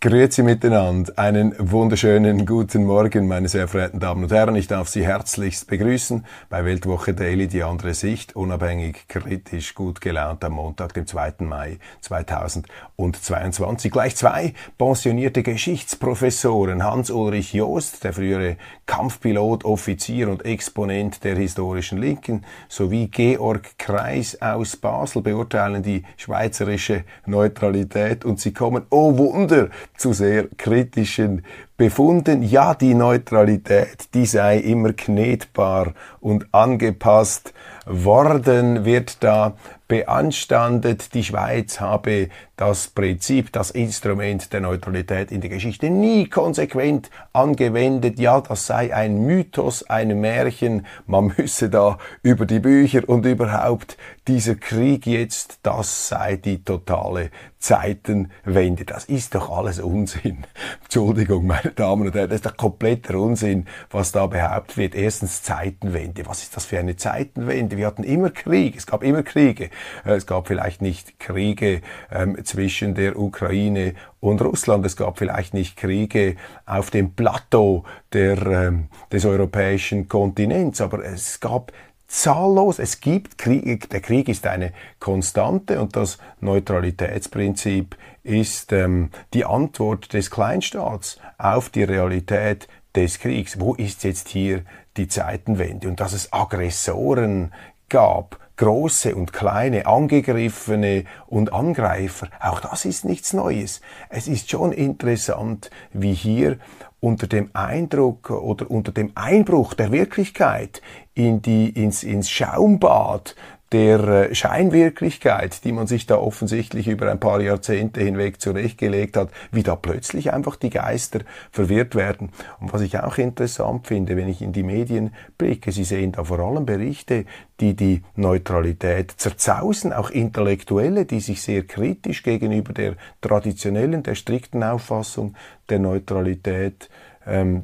Grüezi 0.00 0.42
miteinander. 0.42 1.12
Einen 1.16 1.54
wunderschönen 1.58 2.46
guten 2.46 2.84
Morgen, 2.84 3.26
meine 3.26 3.48
sehr 3.48 3.66
verehrten 3.66 3.98
Damen 3.98 4.24
und 4.24 4.32
Herren. 4.32 4.54
Ich 4.54 4.68
darf 4.68 4.88
Sie 4.88 5.04
herzlichst 5.04 5.66
begrüßen 5.66 6.24
bei 6.48 6.64
Weltwoche 6.64 7.14
Daily, 7.14 7.48
die 7.48 7.64
andere 7.64 7.94
Sicht, 7.94 8.36
unabhängig, 8.36 9.08
kritisch, 9.08 9.74
gut 9.74 10.00
gelaunt 10.00 10.44
am 10.44 10.52
Montag, 10.52 10.94
dem 10.94 11.06
2. 11.06 11.34
Mai 11.40 11.78
2022. 12.02 13.90
Gleich 13.90 14.14
zwei 14.14 14.54
pensionierte 14.78 15.42
Geschichtsprofessoren, 15.42 16.84
Hans-Ulrich 16.84 17.52
Joost, 17.52 18.04
der 18.04 18.12
frühere 18.12 18.58
Kampfpilot, 18.86 19.64
Offizier 19.64 20.28
und 20.28 20.44
Exponent 20.44 21.24
der 21.24 21.36
historischen 21.36 21.98
Linken, 21.98 22.44
sowie 22.68 23.08
Georg 23.08 23.78
Kreis 23.78 24.40
aus 24.40 24.76
Basel 24.76 25.22
beurteilen 25.22 25.82
die 25.82 26.04
schweizerische 26.16 27.04
Neutralität 27.26 28.24
und 28.24 28.38
sie 28.38 28.52
kommen, 28.52 28.84
oh 28.90 29.16
Wunder, 29.16 29.70
zu 29.96 30.12
sehr 30.12 30.48
kritischen 30.56 31.44
Befunden. 31.82 32.44
Ja, 32.44 32.76
die 32.76 32.94
Neutralität, 32.94 34.14
die 34.14 34.24
sei 34.24 34.58
immer 34.58 34.92
knetbar 34.92 35.94
und 36.20 36.46
angepasst 36.54 37.52
worden, 37.86 38.84
wird 38.84 39.24
da 39.24 39.56
beanstandet, 39.88 41.12
die 41.12 41.22
Schweiz 41.22 41.78
habe 41.80 42.30
das 42.56 42.86
Prinzip, 42.88 43.52
das 43.52 43.70
Instrument 43.70 44.50
der 44.52 44.60
Neutralität 44.60 45.30
in 45.30 45.42
der 45.42 45.50
Geschichte 45.50 45.90
nie 45.90 46.28
konsequent 46.28 47.10
angewendet. 47.34 48.18
Ja, 48.18 48.40
das 48.40 48.66
sei 48.66 48.94
ein 48.94 49.26
Mythos, 49.26 49.82
ein 49.90 50.18
Märchen. 50.18 50.86
Man 51.06 51.34
müsse 51.36 51.68
da 51.68 51.98
über 52.22 52.46
die 52.46 52.60
Bücher 52.60 53.06
und 53.06 53.26
überhaupt 53.26 53.98
dieser 54.28 54.54
Krieg 54.54 55.06
jetzt, 55.06 55.58
das 55.62 56.08
sei 56.08 56.36
die 56.36 56.64
totale 56.64 57.30
Zeitenwende. 57.58 58.86
Das 58.86 59.04
ist 59.04 59.34
doch 59.34 59.50
alles 59.50 59.78
Unsinn. 59.78 60.46
Entschuldigung, 60.84 61.46
meine 61.46 61.71
Damen 61.74 62.06
und 62.06 62.14
Herren, 62.14 62.28
das 62.28 62.36
ist 62.36 62.46
doch 62.46 62.56
kompletter 62.56 63.18
Unsinn, 63.18 63.66
was 63.90 64.12
da 64.12 64.26
behauptet 64.26 64.76
wird. 64.76 64.94
Erstens 64.94 65.42
Zeitenwende. 65.42 66.26
Was 66.26 66.42
ist 66.42 66.56
das 66.56 66.64
für 66.64 66.78
eine 66.78 66.96
Zeitenwende? 66.96 67.76
Wir 67.76 67.86
hatten 67.86 68.04
immer 68.04 68.30
Krieg. 68.30 68.76
Es 68.76 68.86
gab 68.86 69.02
immer 69.02 69.22
Kriege. 69.22 69.70
Äh, 70.04 70.12
es 70.12 70.26
gab 70.26 70.48
vielleicht 70.48 70.82
nicht 70.82 71.18
Kriege 71.18 71.82
ähm, 72.10 72.42
zwischen 72.44 72.94
der 72.94 73.18
Ukraine 73.18 73.94
und 74.20 74.40
Russland. 74.40 74.86
Es 74.86 74.96
gab 74.96 75.18
vielleicht 75.18 75.54
nicht 75.54 75.76
Kriege 75.76 76.36
auf 76.64 76.90
dem 76.90 77.14
Plateau 77.14 77.84
der, 78.12 78.46
ähm, 78.46 78.88
des 79.10 79.24
europäischen 79.24 80.08
Kontinents, 80.08 80.80
aber 80.80 81.04
es 81.04 81.40
gab 81.40 81.72
zahllos. 82.12 82.78
Es 82.78 83.00
gibt 83.00 83.38
Krieg, 83.38 83.88
der 83.88 84.00
Krieg 84.00 84.28
ist 84.28 84.46
eine 84.46 84.72
Konstante 85.00 85.80
und 85.80 85.96
das 85.96 86.18
Neutralitätsprinzip 86.40 87.96
ist 88.22 88.72
ähm, 88.72 89.10
die 89.32 89.44
Antwort 89.44 90.12
des 90.12 90.30
Kleinstaats 90.30 91.18
auf 91.38 91.70
die 91.70 91.84
Realität 91.84 92.68
des 92.94 93.18
Kriegs. 93.18 93.58
Wo 93.58 93.74
ist 93.74 94.04
jetzt 94.04 94.28
hier 94.28 94.62
die 94.98 95.08
Zeitenwende? 95.08 95.88
Und 95.88 96.00
dass 96.00 96.12
es 96.12 96.32
Aggressoren 96.32 97.52
gab, 97.88 98.38
große 98.56 99.14
und 99.14 99.32
kleine, 99.32 99.86
Angegriffene 99.86 101.04
und 101.26 101.52
Angreifer, 101.52 102.28
auch 102.40 102.60
das 102.60 102.84
ist 102.84 103.04
nichts 103.04 103.32
Neues. 103.32 103.80
Es 104.08 104.28
ist 104.28 104.50
schon 104.50 104.72
interessant, 104.72 105.70
wie 105.92 106.14
hier 106.14 106.58
unter 107.00 107.26
dem 107.26 107.50
Eindruck 107.52 108.30
oder 108.30 108.70
unter 108.70 108.92
dem 108.92 109.10
Einbruch 109.16 109.74
der 109.74 109.90
Wirklichkeit 109.90 110.82
in 111.14 111.42
die, 111.42 111.68
ins, 111.70 112.04
ins 112.04 112.30
Schaumbad 112.30 113.34
der 113.72 114.00
äh, 114.00 114.34
Scheinwirklichkeit, 114.34 115.64
die 115.64 115.72
man 115.72 115.86
sich 115.86 116.06
da 116.06 116.16
offensichtlich 116.16 116.88
über 116.88 117.10
ein 117.10 117.18
paar 117.18 117.40
Jahrzehnte 117.40 118.02
hinweg 118.02 118.40
zurechtgelegt 118.40 119.16
hat, 119.16 119.30
wie 119.50 119.62
da 119.62 119.76
plötzlich 119.76 120.32
einfach 120.32 120.56
die 120.56 120.70
Geister 120.70 121.20
verwirrt 121.50 121.94
werden. 121.94 122.30
Und 122.60 122.72
was 122.72 122.82
ich 122.82 122.98
auch 122.98 123.18
interessant 123.18 123.86
finde, 123.86 124.16
wenn 124.16 124.28
ich 124.28 124.42
in 124.42 124.52
die 124.52 124.62
Medien 124.62 125.14
blicke, 125.38 125.72
Sie 125.72 125.84
sehen 125.84 126.12
da 126.12 126.24
vor 126.24 126.38
allem 126.38 126.66
Berichte, 126.66 127.24
die 127.60 127.74
die 127.74 128.02
Neutralität 128.14 129.12
zerzausen, 129.16 129.92
auch 129.92 130.10
Intellektuelle, 130.10 131.06
die 131.06 131.20
sich 131.20 131.40
sehr 131.40 131.62
kritisch 131.62 132.22
gegenüber 132.22 132.72
der 132.72 132.96
traditionellen, 133.20 134.02
der 134.02 134.14
strikten 134.14 134.62
Auffassung 134.62 135.34
der 135.68 135.78
Neutralität 135.78 136.90
ähm, 137.26 137.62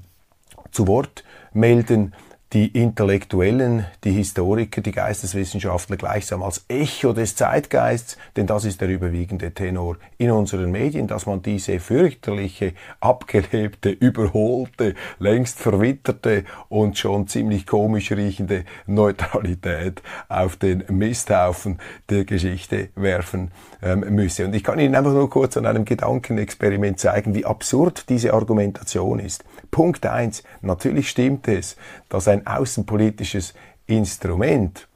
zu 0.70 0.86
Wort 0.86 1.24
melden 1.52 2.14
die 2.54 2.68
Intellektuellen, 2.68 3.84
die 4.04 4.12
Historiker, 4.12 4.80
die 4.80 4.92
Geisteswissenschaftler 4.92 5.98
gleichsam 5.98 6.42
als 6.42 6.64
Echo 6.68 7.12
des 7.12 7.36
Zeitgeists, 7.36 8.16
denn 8.36 8.46
das 8.46 8.64
ist 8.64 8.80
der 8.80 8.88
überwiegende 8.88 9.52
Tenor 9.52 9.98
in 10.16 10.30
unseren 10.30 10.70
Medien, 10.70 11.06
dass 11.06 11.26
man 11.26 11.42
diese 11.42 11.78
fürchterliche, 11.78 12.72
abgelebte, 13.00 13.90
überholte, 13.90 14.94
längst 15.18 15.58
verwitterte 15.58 16.44
und 16.70 16.96
schon 16.96 17.28
ziemlich 17.28 17.66
komisch 17.66 18.12
riechende 18.12 18.64
Neutralität 18.86 20.02
auf 20.30 20.56
den 20.56 20.84
Misthaufen 20.88 21.78
der 22.08 22.24
Geschichte 22.24 22.88
werfen 22.94 23.50
ähm, 23.82 24.00
müsse. 24.08 24.46
Und 24.46 24.54
ich 24.54 24.64
kann 24.64 24.78
Ihnen 24.78 24.94
einfach 24.94 25.12
nur 25.12 25.28
kurz 25.28 25.58
an 25.58 25.66
einem 25.66 25.84
Gedankenexperiment 25.84 26.98
zeigen, 26.98 27.34
wie 27.34 27.44
absurd 27.44 28.08
diese 28.08 28.32
Argumentation 28.32 29.18
ist. 29.18 29.44
Punkt 29.70 30.06
eins: 30.06 30.42
Natürlich 30.62 31.10
stimmt 31.10 31.46
es, 31.46 31.76
dass 32.08 32.26
ein 32.26 32.37
außenpolitisches 32.46 33.54
Instrument 33.86 34.88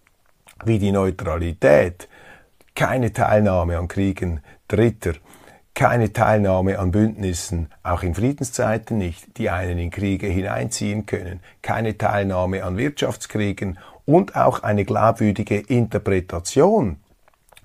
wie 0.65 0.79
die 0.79 0.93
Neutralität. 0.93 2.09
Keine 2.75 3.13
Teilnahme 3.13 3.79
an 3.79 3.89
Kriegen 3.89 4.41
Dritter, 4.69 5.15
keine 5.75 6.13
Teilnahme 6.13 6.79
an 6.79 6.91
Bündnissen, 6.91 7.69
auch 7.83 8.03
in 8.03 8.15
Friedenszeiten 8.15 8.99
nicht, 8.99 9.37
die 9.37 9.51
einen 9.51 9.79
in 9.79 9.91
Kriege 9.91 10.27
hineinziehen 10.27 11.05
können, 11.05 11.41
keine 11.61 11.99
Teilnahme 11.99 12.65
an 12.65 12.77
Wirtschaftskriegen 12.77 13.79
und 14.07 14.37
auch 14.37 14.63
eine 14.63 14.85
glaubwürdige 14.85 15.59
Interpretation 15.59 16.97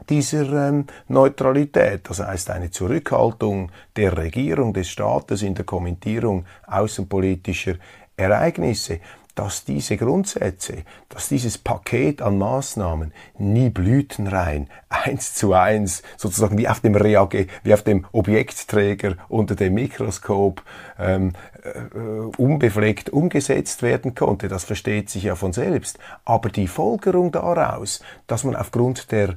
dieser 0.09 0.69
ähm, 0.69 0.85
Neutralität, 1.07 2.09
das 2.09 2.19
heißt 2.19 2.49
eine 2.51 2.71
Zurückhaltung 2.71 3.71
der 3.95 4.17
Regierung, 4.17 4.73
des 4.73 4.89
Staates 4.89 5.41
in 5.41 5.55
der 5.55 5.65
Kommentierung 5.65 6.45
außenpolitischer 6.67 7.75
Ereignisse, 8.15 8.99
dass 9.37 9.65
diese 9.65 9.97
Grundsätze, 9.97 10.83
dass 11.09 11.29
dieses 11.29 11.59
Paket 11.59 12.23
an 12.23 12.39
Maßnahmen 12.39 13.13
nie 13.37 13.69
blütenrein, 13.69 14.67
eins 14.89 15.35
zu 15.35 15.53
eins, 15.53 16.01
sozusagen 16.17 16.57
wie 16.57 16.67
auf 16.67 16.79
dem 16.79 16.95
Reage, 16.95 17.45
wie 17.61 17.73
auf 17.75 17.83
dem 17.83 18.07
Objektträger 18.13 19.15
unter 19.29 19.53
dem 19.53 19.75
Mikroskop 19.75 20.63
ähm, 20.97 21.33
äh, 21.63 21.99
unbefleckt 22.37 23.11
umgesetzt 23.11 23.83
werden 23.83 24.15
konnte. 24.15 24.47
Das 24.47 24.63
versteht 24.63 25.11
sich 25.11 25.23
ja 25.23 25.35
von 25.35 25.53
selbst. 25.53 25.99
Aber 26.25 26.49
die 26.49 26.67
Folgerung 26.67 27.31
daraus, 27.31 28.01
dass 28.25 28.43
man 28.43 28.55
aufgrund 28.55 29.11
der 29.11 29.35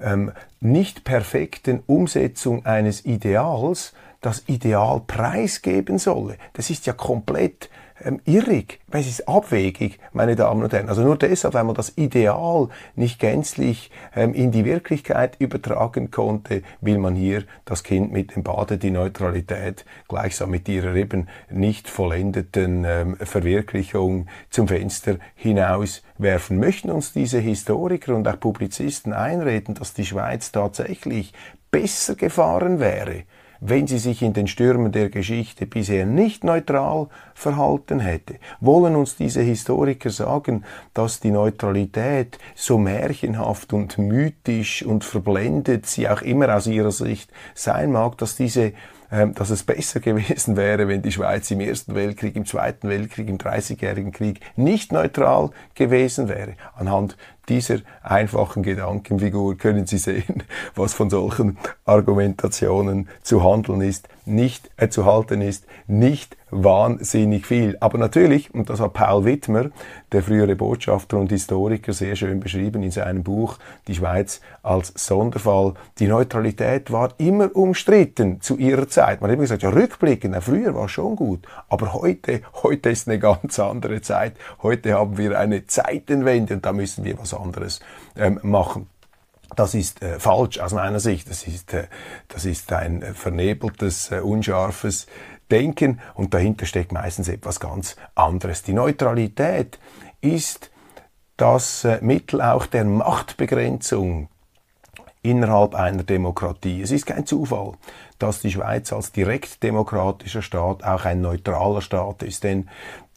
ähm, 0.00 0.30
nicht 0.60 1.02
perfekten 1.02 1.82
Umsetzung 1.88 2.66
eines 2.66 3.04
Ideals 3.04 3.94
das 4.20 4.44
Ideal 4.46 5.02
preisgeben 5.06 5.98
solle. 5.98 6.36
Das 6.52 6.70
ist 6.70 6.86
ja 6.86 6.92
komplett 6.92 7.68
ähm, 8.04 8.20
irrig, 8.24 8.80
es 8.90 9.06
ist 9.06 9.28
abwegig, 9.28 9.98
meine 10.12 10.36
Damen 10.36 10.62
und 10.62 10.72
Herren. 10.72 10.88
Also 10.88 11.02
nur 11.02 11.16
deshalb, 11.16 11.54
weil 11.54 11.64
man 11.64 11.74
das 11.74 11.96
Ideal 11.96 12.68
nicht 12.96 13.18
gänzlich 13.18 13.90
ähm, 14.14 14.34
in 14.34 14.50
die 14.50 14.64
Wirklichkeit 14.64 15.36
übertragen 15.38 16.10
konnte, 16.10 16.62
will 16.80 16.98
man 16.98 17.14
hier 17.14 17.44
das 17.64 17.82
Kind 17.84 18.12
mit 18.12 18.34
dem 18.34 18.42
Bade, 18.42 18.78
die 18.78 18.90
Neutralität 18.90 19.84
gleichsam 20.08 20.50
mit 20.50 20.68
ihrer 20.68 20.94
eben 20.94 21.28
nicht 21.50 21.88
vollendeten 21.88 22.84
ähm, 22.86 23.16
Verwirklichung 23.16 24.26
zum 24.50 24.68
Fenster 24.68 25.16
hinaus 25.34 26.02
werfen. 26.18 26.58
Möchten 26.58 26.90
uns 26.90 27.12
diese 27.12 27.38
Historiker 27.38 28.14
und 28.14 28.26
auch 28.28 28.40
Publizisten 28.40 29.12
einreden, 29.12 29.74
dass 29.74 29.94
die 29.94 30.06
Schweiz 30.06 30.52
tatsächlich 30.52 31.32
besser 31.70 32.14
gefahren 32.14 32.80
wäre, 32.80 33.24
wenn 33.60 33.86
sie 33.86 33.98
sich 33.98 34.22
in 34.22 34.32
den 34.32 34.46
Stürmen 34.46 34.92
der 34.92 35.10
Geschichte 35.10 35.66
bisher 35.66 36.06
nicht 36.06 36.44
neutral 36.44 37.08
verhalten 37.34 38.00
hätte. 38.00 38.36
Wollen 38.60 38.96
uns 38.96 39.16
diese 39.16 39.42
Historiker 39.42 40.10
sagen, 40.10 40.64
dass 40.94 41.20
die 41.20 41.30
Neutralität 41.30 42.38
so 42.54 42.78
märchenhaft 42.78 43.72
und 43.72 43.98
mythisch 43.98 44.84
und 44.84 45.04
verblendet 45.04 45.86
sie 45.86 46.08
auch 46.08 46.22
immer 46.22 46.56
aus 46.56 46.66
ihrer 46.66 46.92
Sicht 46.92 47.30
sein 47.54 47.92
mag, 47.92 48.18
dass 48.18 48.36
diese 48.36 48.72
dass 49.10 49.50
es 49.50 49.64
besser 49.64 49.98
gewesen 50.00 50.56
wäre, 50.56 50.86
wenn 50.86 51.02
die 51.02 51.10
Schweiz 51.10 51.50
im 51.50 51.60
Ersten 51.60 51.94
Weltkrieg, 51.94 52.36
im 52.36 52.46
Zweiten 52.46 52.88
Weltkrieg, 52.88 53.28
im 53.28 53.38
Dreißigjährigen 53.38 54.12
Krieg 54.12 54.40
nicht 54.56 54.92
neutral 54.92 55.50
gewesen 55.74 56.28
wäre. 56.28 56.54
Anhand 56.76 57.16
dieser 57.48 57.78
einfachen 58.02 58.62
Gedankenfigur 58.62 59.58
können 59.58 59.86
Sie 59.86 59.98
sehen, 59.98 60.44
was 60.76 60.94
von 60.94 61.10
solchen 61.10 61.58
Argumentationen 61.84 63.08
zu 63.22 63.42
handeln 63.42 63.80
ist, 63.80 64.08
nicht 64.30 64.70
äh, 64.76 64.88
zu 64.88 65.04
halten 65.04 65.42
ist, 65.42 65.66
nicht 65.86 66.36
wahnsinnig 66.50 67.46
viel. 67.46 67.76
Aber 67.80 67.98
natürlich, 67.98 68.52
und 68.54 68.70
das 68.70 68.80
hat 68.80 68.92
Paul 68.92 69.24
Wittmer, 69.24 69.70
der 70.12 70.22
frühere 70.22 70.56
Botschafter 70.56 71.18
und 71.18 71.30
Historiker, 71.30 71.92
sehr 71.92 72.16
schön 72.16 72.40
beschrieben 72.40 72.82
in 72.82 72.90
seinem 72.90 73.22
Buch 73.22 73.58
Die 73.86 73.94
Schweiz 73.94 74.40
als 74.62 74.92
Sonderfall, 74.96 75.74
die 75.98 76.06
Neutralität 76.06 76.90
war 76.90 77.12
immer 77.18 77.54
umstritten 77.54 78.40
zu 78.40 78.56
ihrer 78.56 78.88
Zeit. 78.88 79.20
Man 79.20 79.30
hat 79.30 79.34
immer 79.34 79.44
gesagt, 79.44 79.62
ja, 79.62 79.70
rückblickend, 79.70 80.36
früher 80.42 80.74
war 80.74 80.86
es 80.86 80.92
schon 80.92 81.16
gut, 81.16 81.46
aber 81.68 81.92
heute, 81.92 82.42
heute 82.62 82.90
ist 82.90 83.08
eine 83.08 83.18
ganz 83.18 83.58
andere 83.58 84.00
Zeit. 84.00 84.34
Heute 84.62 84.94
haben 84.94 85.18
wir 85.18 85.38
eine 85.38 85.66
Zeitenwende 85.66 86.54
und 86.54 86.66
da 86.66 86.72
müssen 86.72 87.04
wir 87.04 87.18
was 87.18 87.34
anderes 87.34 87.80
ähm, 88.16 88.40
machen. 88.42 88.86
Das 89.56 89.74
ist 89.74 90.02
äh, 90.02 90.18
falsch 90.18 90.58
aus 90.58 90.72
meiner 90.72 91.00
Sicht. 91.00 91.28
Das 91.28 91.46
ist, 91.46 91.74
äh, 91.74 91.88
das 92.28 92.44
ist 92.44 92.72
ein 92.72 93.02
äh, 93.02 93.14
vernebeltes, 93.14 94.10
äh, 94.12 94.20
unscharfes 94.20 95.06
Denken 95.50 96.00
und 96.14 96.32
dahinter 96.32 96.64
steckt 96.64 96.92
meistens 96.92 97.28
etwas 97.28 97.58
ganz 97.58 97.96
anderes. 98.14 98.62
Die 98.62 98.72
Neutralität 98.72 99.80
ist 100.20 100.70
das 101.36 101.84
äh, 101.84 101.98
Mittel 102.02 102.40
auch 102.40 102.66
der 102.66 102.84
Machtbegrenzung 102.84 104.28
innerhalb 105.22 105.74
einer 105.74 106.02
Demokratie. 106.02 106.80
Es 106.80 106.90
ist 106.90 107.06
kein 107.06 107.26
Zufall, 107.26 107.72
dass 108.18 108.40
die 108.40 108.52
Schweiz 108.52 108.92
als 108.92 109.12
direkt 109.12 109.62
demokratischer 109.62 110.42
Staat 110.42 110.84
auch 110.84 111.04
ein 111.04 111.20
neutraler 111.20 111.82
Staat 111.82 112.22
ist, 112.22 112.44
denn 112.44 112.68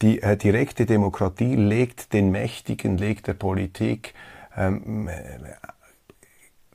die 0.02 0.20
äh, 0.20 0.36
direkte 0.36 0.86
Demokratie 0.86 1.54
legt 1.54 2.12
den 2.12 2.30
Mächtigen, 2.30 2.98
legt 2.98 3.26
der 3.26 3.34
Politik 3.34 4.14
ähm, 4.56 5.08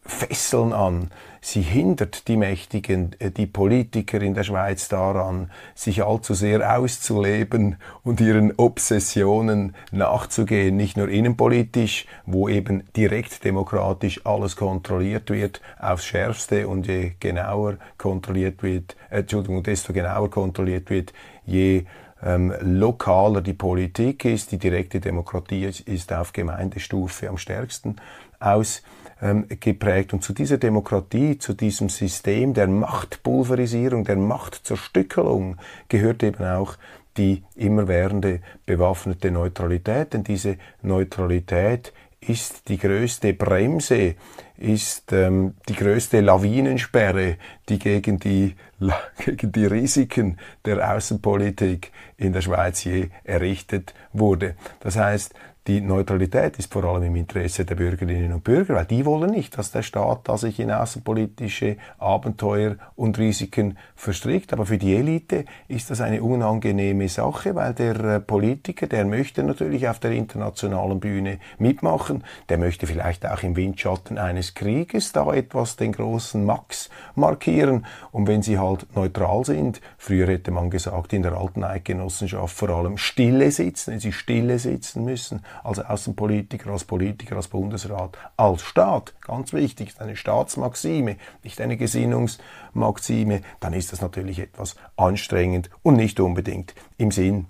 Fesseln 0.09 0.73
an. 0.73 1.11
Sie 1.41 1.61
hindert 1.61 2.27
die 2.27 2.35
Mächtigen, 2.35 3.15
äh, 3.19 3.31
die 3.31 3.45
Politiker 3.45 4.21
in 4.21 4.33
der 4.33 4.43
Schweiz 4.43 4.89
daran, 4.89 5.49
sich 5.73 6.03
allzu 6.03 6.33
sehr 6.33 6.77
auszuleben 6.77 7.77
und 8.03 8.19
ihren 8.19 8.53
Obsessionen 8.57 9.75
nachzugehen, 9.91 10.75
nicht 10.75 10.97
nur 10.97 11.07
innenpolitisch, 11.07 12.07
wo 12.25 12.49
eben 12.49 12.83
direkt 12.95 13.45
demokratisch 13.45 14.25
alles 14.25 14.57
kontrolliert 14.57 15.29
wird, 15.29 15.61
aufs 15.79 16.05
Schärfste 16.05 16.67
und 16.67 16.87
je 16.87 17.13
genauer 17.19 17.77
kontrolliert 17.97 18.61
wird, 18.61 18.97
äh, 19.09 19.19
Entschuldigung, 19.19 19.63
desto 19.63 19.93
genauer 19.93 20.29
kontrolliert 20.29 20.89
wird, 20.89 21.13
je 21.45 21.85
ähm, 22.21 22.53
lokaler 22.61 23.41
die 23.41 23.53
Politik 23.53 24.25
ist, 24.25 24.51
die 24.51 24.57
direkte 24.57 24.99
Demokratie 24.99 25.71
ist 25.85 26.11
auf 26.11 26.33
Gemeindestufe 26.33 27.29
am 27.29 27.37
stärksten. 27.37 27.95
Aus 28.39 28.81
ähm, 29.21 29.45
geprägt. 29.59 30.13
Und 30.13 30.23
zu 30.23 30.33
dieser 30.33 30.57
Demokratie, 30.57 31.37
zu 31.37 31.53
diesem 31.53 31.89
System 31.89 32.53
der 32.53 32.67
Machtpulverisierung, 32.67 34.03
der 34.03 34.17
Machtzerstückelung 34.17 35.57
gehört 35.87 36.23
eben 36.23 36.43
auch 36.43 36.75
die 37.17 37.43
immerwährende 37.55 38.41
bewaffnete 38.65 39.31
Neutralität. 39.31 40.13
Denn 40.13 40.23
diese 40.23 40.57
Neutralität 40.81 41.93
ist 42.21 42.67
die 42.67 42.77
größte 42.77 43.33
Bremse, 43.33 44.15
ist 44.57 45.13
ähm, 45.13 45.55
die 45.69 45.75
größte 45.75 46.19
Lawinensperre, 46.19 47.37
die 47.69 47.79
gegen 47.79 48.19
die, 48.19 48.55
gegen 49.25 49.51
die 49.51 49.65
Risiken 49.65 50.37
der 50.65 50.95
Außenpolitik 50.95 51.91
in 52.17 52.33
der 52.33 52.41
Schweiz 52.41 52.83
je 52.83 53.09
errichtet 53.23 53.93
wurde. 54.11 54.55
Das 54.81 54.97
heißt, 54.97 55.33
die 55.69 55.81
Neutralität 55.81 56.57
ist 56.57 56.73
vor 56.73 56.83
allem 56.83 57.03
im 57.03 57.15
Interesse 57.15 57.63
der 57.63 57.75
Bürgerinnen 57.75 58.33
und 58.33 58.43
Bürger, 58.43 58.73
weil 58.73 58.85
die 58.85 59.05
wollen 59.05 59.29
nicht, 59.29 59.55
dass 59.55 59.71
der 59.71 59.83
Staat 59.83 60.21
da 60.23 60.35
sich 60.35 60.59
in 60.59 60.71
außenpolitische 60.71 61.77
Abenteuer 61.99 62.77
und 62.95 63.19
Risiken 63.19 63.77
verstrickt. 63.95 64.51
Aber 64.51 64.65
für 64.65 64.79
die 64.79 64.95
Elite 64.95 65.45
ist 65.67 65.91
das 65.91 66.01
eine 66.01 66.23
unangenehme 66.23 67.07
Sache, 67.07 67.53
weil 67.53 67.75
der 67.75 67.99
äh, 67.99 68.19
Politiker, 68.19 68.87
der 68.87 69.05
möchte 69.05 69.43
natürlich 69.43 69.87
auf 69.87 69.99
der 69.99 70.09
internationalen 70.11 70.99
Bühne 70.99 71.37
mitmachen, 71.59 72.23
der 72.49 72.57
möchte 72.57 72.87
vielleicht 72.87 73.27
auch 73.27 73.43
im 73.43 73.55
Windschatten 73.55 74.17
eines 74.17 74.55
Krieges 74.55 75.11
da 75.11 75.31
etwas 75.31 75.75
den 75.75 75.91
großen 75.91 76.43
Max 76.43 76.89
markieren. 77.13 77.85
Und 78.11 78.27
wenn 78.27 78.41
sie 78.41 78.57
halt 78.57 78.87
neutral 78.95 79.45
sind, 79.45 79.81
früher 79.99 80.25
hätte 80.25 80.49
man 80.49 80.71
gesagt, 80.71 81.13
in 81.13 81.21
der 81.21 81.33
alten 81.33 81.63
Eidgenossenschaft 81.63 82.57
vor 82.57 82.69
allem 82.69 82.97
stille 82.97 83.51
sitzen, 83.51 83.91
wenn 83.91 83.99
sie 83.99 84.13
stille 84.13 84.57
sitzen 84.57 85.05
müssen, 85.05 85.43
als 85.63 85.79
Außenpolitiker, 85.79 86.71
als 86.71 86.85
Politiker, 86.85 87.35
als 87.35 87.47
Bundesrat, 87.47 88.17
als 88.37 88.61
Staat, 88.61 89.13
ganz 89.21 89.53
wichtig, 89.53 89.89
ist 89.89 90.01
eine 90.01 90.15
Staatsmaxime, 90.15 91.17
nicht 91.43 91.61
eine 91.61 91.77
Gesinnungsmaxime, 91.77 93.41
dann 93.59 93.73
ist 93.73 93.91
das 93.91 94.01
natürlich 94.01 94.39
etwas 94.39 94.75
anstrengend 94.95 95.69
und 95.83 95.95
nicht 95.95 96.19
unbedingt 96.19 96.75
im 96.97 97.11
Sinn 97.11 97.47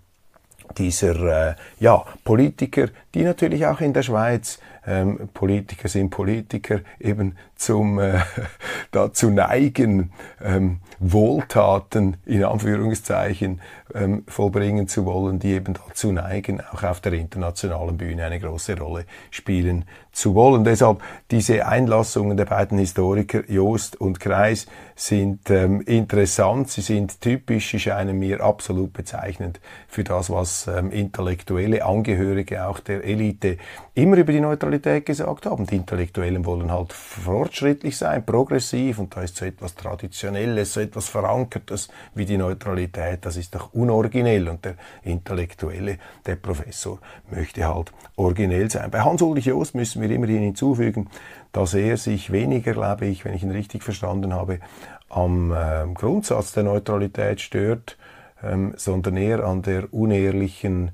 dieser 0.78 1.50
äh, 1.50 1.56
ja, 1.80 2.06
Politiker, 2.24 2.90
die 3.14 3.24
natürlich 3.24 3.66
auch 3.66 3.82
in 3.82 3.94
der 3.94 4.04
Schweiz 4.04 4.60
ähm, 4.86 5.30
Politiker 5.34 5.88
sind 5.88 6.10
Politiker 6.10 6.82
eben 7.00 7.38
zum 7.56 8.00
äh, 8.00 8.20
dazu 8.92 9.30
neigen, 9.30 10.12
ähm, 10.42 10.80
Wohltaten 11.00 12.18
in 12.26 12.44
Anführungszeichen 12.44 13.62
ähm, 13.94 14.24
vollbringen 14.28 14.88
zu 14.88 15.06
wollen, 15.06 15.40
die 15.40 15.54
eben 15.54 15.74
dazu 15.74 16.12
neigen, 16.12 16.62
auch 16.62 16.84
auf 16.84 17.02
der 17.02 17.14
internationalen 17.14 17.98
Bühne 17.98 18.26
eine 18.26 18.40
große 18.40 18.78
Rolle 18.78 19.06
spielen 19.32 19.86
zu 20.12 20.36
wollen. 20.36 20.64
Deshalb 20.64 21.02
diese 21.32 21.66
Einlassungen 21.66 22.38
der 22.38 22.46
beiden 22.46 22.78
Historiker 22.78 23.50
Joost 23.50 24.00
und 24.00 24.20
Kreis 24.20 24.68
sind 24.96 25.50
ähm, 25.50 25.82
interessant, 25.82 26.70
sie 26.70 26.82
sind 26.82 27.22
typisch, 27.22 27.72
sie 27.72 27.80
scheinen 27.80 28.20
mir 28.20 28.42
absolut 28.42 28.94
bezeichnend 28.94 29.60
für 29.88 30.04
das, 30.04 30.30
was 30.30 30.68
ähm, 30.68 30.92
intellektuelle 30.92 31.86
Angehörige 31.86 32.66
auch 32.68 32.80
der 32.80 33.04
Elite 33.04 33.58
immer 34.02 34.18
über 34.18 34.32
die 34.32 34.40
Neutralität 34.40 35.06
gesagt 35.06 35.46
haben. 35.46 35.66
Die 35.66 35.76
Intellektuellen 35.76 36.46
wollen 36.46 36.72
halt 36.72 36.94
fortschrittlich 36.94 37.98
sein, 37.98 38.26
progressiv 38.26 39.00
und 39.00 39.16
da 39.16 39.22
ist 39.22 39.36
so 39.36 39.46
etwas 39.46 39.76
Traditionelles, 39.76 40.74
so 40.74 40.80
etwas 40.80 41.10
Verankertes 41.10 41.90
wie 42.16 42.26
die 42.26 42.38
Neutralität, 42.38 43.26
das 43.26 43.38
ist 43.38 43.56
doch 43.56 43.74
unoriginell 43.74 44.48
und 44.48 44.66
der 44.66 44.76
Intellektuelle, 45.04 45.98
der 46.26 46.36
Professor, 46.36 47.00
möchte 47.30 47.68
halt 47.68 47.92
originell 48.16 48.70
sein. 48.70 48.92
Bei 48.92 49.02
Hans-Ulrich 49.02 49.46
Joost 49.46 49.76
müssen 49.76 50.02
wir 50.02 50.10
immerhin 50.10 50.42
hinzufügen, 50.42 51.10
dass 51.52 51.74
er 51.74 51.98
sich 51.98 52.32
weniger, 52.32 52.74
glaube 52.74 53.06
ich, 53.06 53.26
wenn 53.26 53.34
ich 53.34 53.44
ihn 53.44 53.52
richtig 53.52 53.84
verstanden 53.84 54.34
habe, 54.34 54.60
am 55.10 55.52
äh, 55.52 55.86
Grundsatz 55.94 56.52
der 56.52 56.64
Neutralität 56.64 57.42
stört, 57.42 57.98
ähm, 58.44 58.74
sondern 58.78 59.18
eher 59.18 59.44
an 59.44 59.62
der 59.62 59.94
unehrlichen 59.94 60.92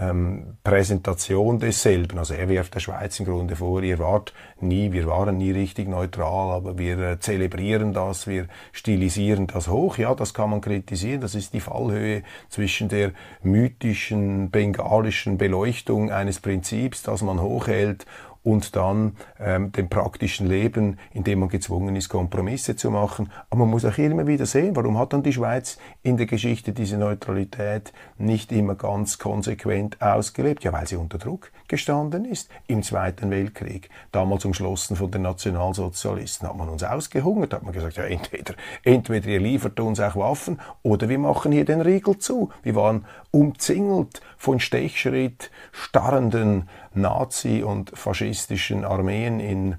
ähm, 0.00 0.56
Präsentation 0.64 1.58
desselben. 1.58 2.18
Also 2.18 2.34
er 2.34 2.48
wirft 2.48 2.74
der 2.74 2.80
Schweiz 2.80 3.18
im 3.20 3.26
Grunde 3.26 3.56
vor, 3.56 3.82
ihr 3.82 3.98
wart 3.98 4.32
nie, 4.60 4.92
wir 4.92 5.06
waren 5.06 5.36
nie 5.36 5.50
richtig 5.50 5.88
neutral, 5.88 6.50
aber 6.50 6.78
wir 6.78 6.98
äh, 6.98 7.20
zelebrieren 7.20 7.92
das, 7.92 8.26
wir 8.26 8.46
stilisieren 8.72 9.46
das 9.46 9.68
hoch. 9.68 9.98
Ja, 9.98 10.14
das 10.14 10.32
kann 10.34 10.50
man 10.50 10.60
kritisieren. 10.60 11.20
Das 11.20 11.34
ist 11.34 11.52
die 11.52 11.60
Fallhöhe 11.60 12.22
zwischen 12.48 12.88
der 12.88 13.12
mythischen 13.42 14.50
bengalischen 14.50 15.38
Beleuchtung 15.38 16.10
eines 16.10 16.40
Prinzips, 16.40 17.02
das 17.02 17.22
man 17.22 17.40
hochhält 17.40 18.06
und 18.42 18.74
dann 18.76 19.16
ähm, 19.38 19.72
dem 19.72 19.88
praktischen 19.88 20.46
Leben, 20.46 20.98
in 21.12 21.24
dem 21.24 21.40
man 21.40 21.48
gezwungen 21.48 21.94
ist, 21.96 22.08
Kompromisse 22.08 22.76
zu 22.76 22.90
machen. 22.90 23.30
Aber 23.50 23.60
man 23.60 23.70
muss 23.70 23.84
auch 23.84 23.98
immer 23.98 24.26
wieder 24.26 24.46
sehen, 24.46 24.74
warum 24.76 24.98
hat 24.98 25.12
dann 25.12 25.22
die 25.22 25.32
Schweiz 25.32 25.78
in 26.02 26.16
der 26.16 26.26
Geschichte 26.26 26.72
diese 26.72 26.96
Neutralität 26.96 27.92
nicht 28.16 28.50
immer 28.52 28.74
ganz 28.74 29.18
konsequent 29.18 30.00
ausgelebt? 30.00 30.64
Ja, 30.64 30.72
weil 30.72 30.86
sie 30.86 30.96
unter 30.96 31.18
Druck 31.18 31.52
gestanden 31.68 32.24
ist 32.24 32.50
im 32.66 32.82
Zweiten 32.82 33.30
Weltkrieg. 33.30 33.90
Damals 34.10 34.44
umschlossen 34.44 34.96
von 34.96 35.10
den 35.10 35.22
Nationalsozialisten 35.22 36.48
hat 36.48 36.56
man 36.56 36.68
uns 36.68 36.82
ausgehungert, 36.82 37.52
hat 37.52 37.62
man 37.62 37.72
gesagt, 37.72 37.96
ja, 37.96 38.04
entweder, 38.04 38.54
entweder 38.84 39.28
ihr 39.28 39.40
liefert 39.40 39.78
uns 39.80 40.00
auch 40.00 40.16
Waffen 40.16 40.60
oder 40.82 41.08
wir 41.08 41.18
machen 41.18 41.52
hier 41.52 41.64
den 41.64 41.80
Riegel 41.80 42.18
zu. 42.18 42.50
Wir 42.62 42.74
waren 42.74 43.04
umzingelt 43.30 44.20
von 44.36 44.60
Stechschritt 44.60 45.50
starrenden 45.72 46.68
Nazi- 46.94 47.62
und 47.62 47.96
faschistischen 47.96 48.84
Armeen 48.84 49.40
in 49.40 49.76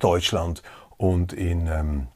Deutschland 0.00 0.62
und 0.96 1.32
in 1.32 1.66
ähm, 1.66 2.08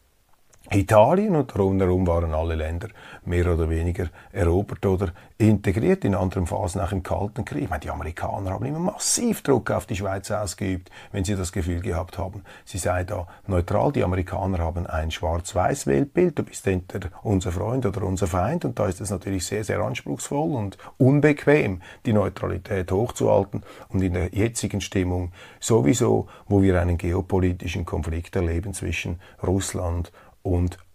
Italien 0.71 1.35
und 1.35 1.57
rundherum 1.59 2.07
waren 2.07 2.35
alle 2.35 2.55
Länder 2.55 2.88
mehr 3.31 3.51
oder 3.51 3.71
weniger 3.71 4.09
erobert 4.33 4.85
oder 4.85 5.13
integriert, 5.39 6.05
in 6.05 6.15
anderen 6.15 6.47
Phasen 6.47 6.81
auch 6.81 6.93
im 6.93 7.03
Kalten 7.03 7.45
Krieg. 7.47 7.63
Ich 7.63 7.71
meine, 7.71 7.81
die 7.81 7.91
Amerikaner 7.91 8.51
haben 8.51 8.67
immer 8.67 8.79
massiv 8.79 9.43
Druck 9.43 9.71
auf 9.71 9.87
die 9.87 9.97
Schweiz 9.97 10.31
ausgeübt, 10.31 10.91
wenn 11.13 11.25
sie 11.25 11.37
das 11.37 11.53
Gefühl 11.53 11.81
gehabt 11.81 12.19
haben, 12.19 12.43
sie 12.65 12.77
sei 12.77 13.05
da 13.05 13.27
neutral. 13.47 13.93
Die 13.93 14.05
Amerikaner 14.05 14.59
haben 14.59 14.87
ein 14.87 15.11
schwarz-weiß 15.11 15.87
Weltbild, 15.87 16.39
du 16.39 16.43
bist 16.43 16.67
entweder 16.67 17.09
unser 17.23 17.53
Freund 17.53 17.87
oder 17.87 18.03
unser 18.03 18.27
Feind 18.27 18.65
und 18.65 18.79
da 18.79 18.87
ist 18.87 19.01
es 19.01 19.11
natürlich 19.11 19.47
sehr, 19.47 19.65
sehr 19.65 19.81
anspruchsvoll 19.81 20.53
und 20.53 20.77
unbequem, 20.99 21.81
die 22.05 22.13
Neutralität 22.13 22.91
hochzuhalten 22.93 23.63
und 23.89 24.03
in 24.03 24.15
der 24.15 24.35
jetzigen 24.35 24.81
Stimmung 24.81 25.33
sowieso, 25.61 26.27
wo 26.49 26.61
wir 26.63 26.81
einen 26.81 26.99
geopolitischen 26.99 27.87
Konflikt 27.87 28.37
erleben 28.37 28.75
zwischen 28.75 29.21
Russland 29.43 29.91
und 29.91 30.13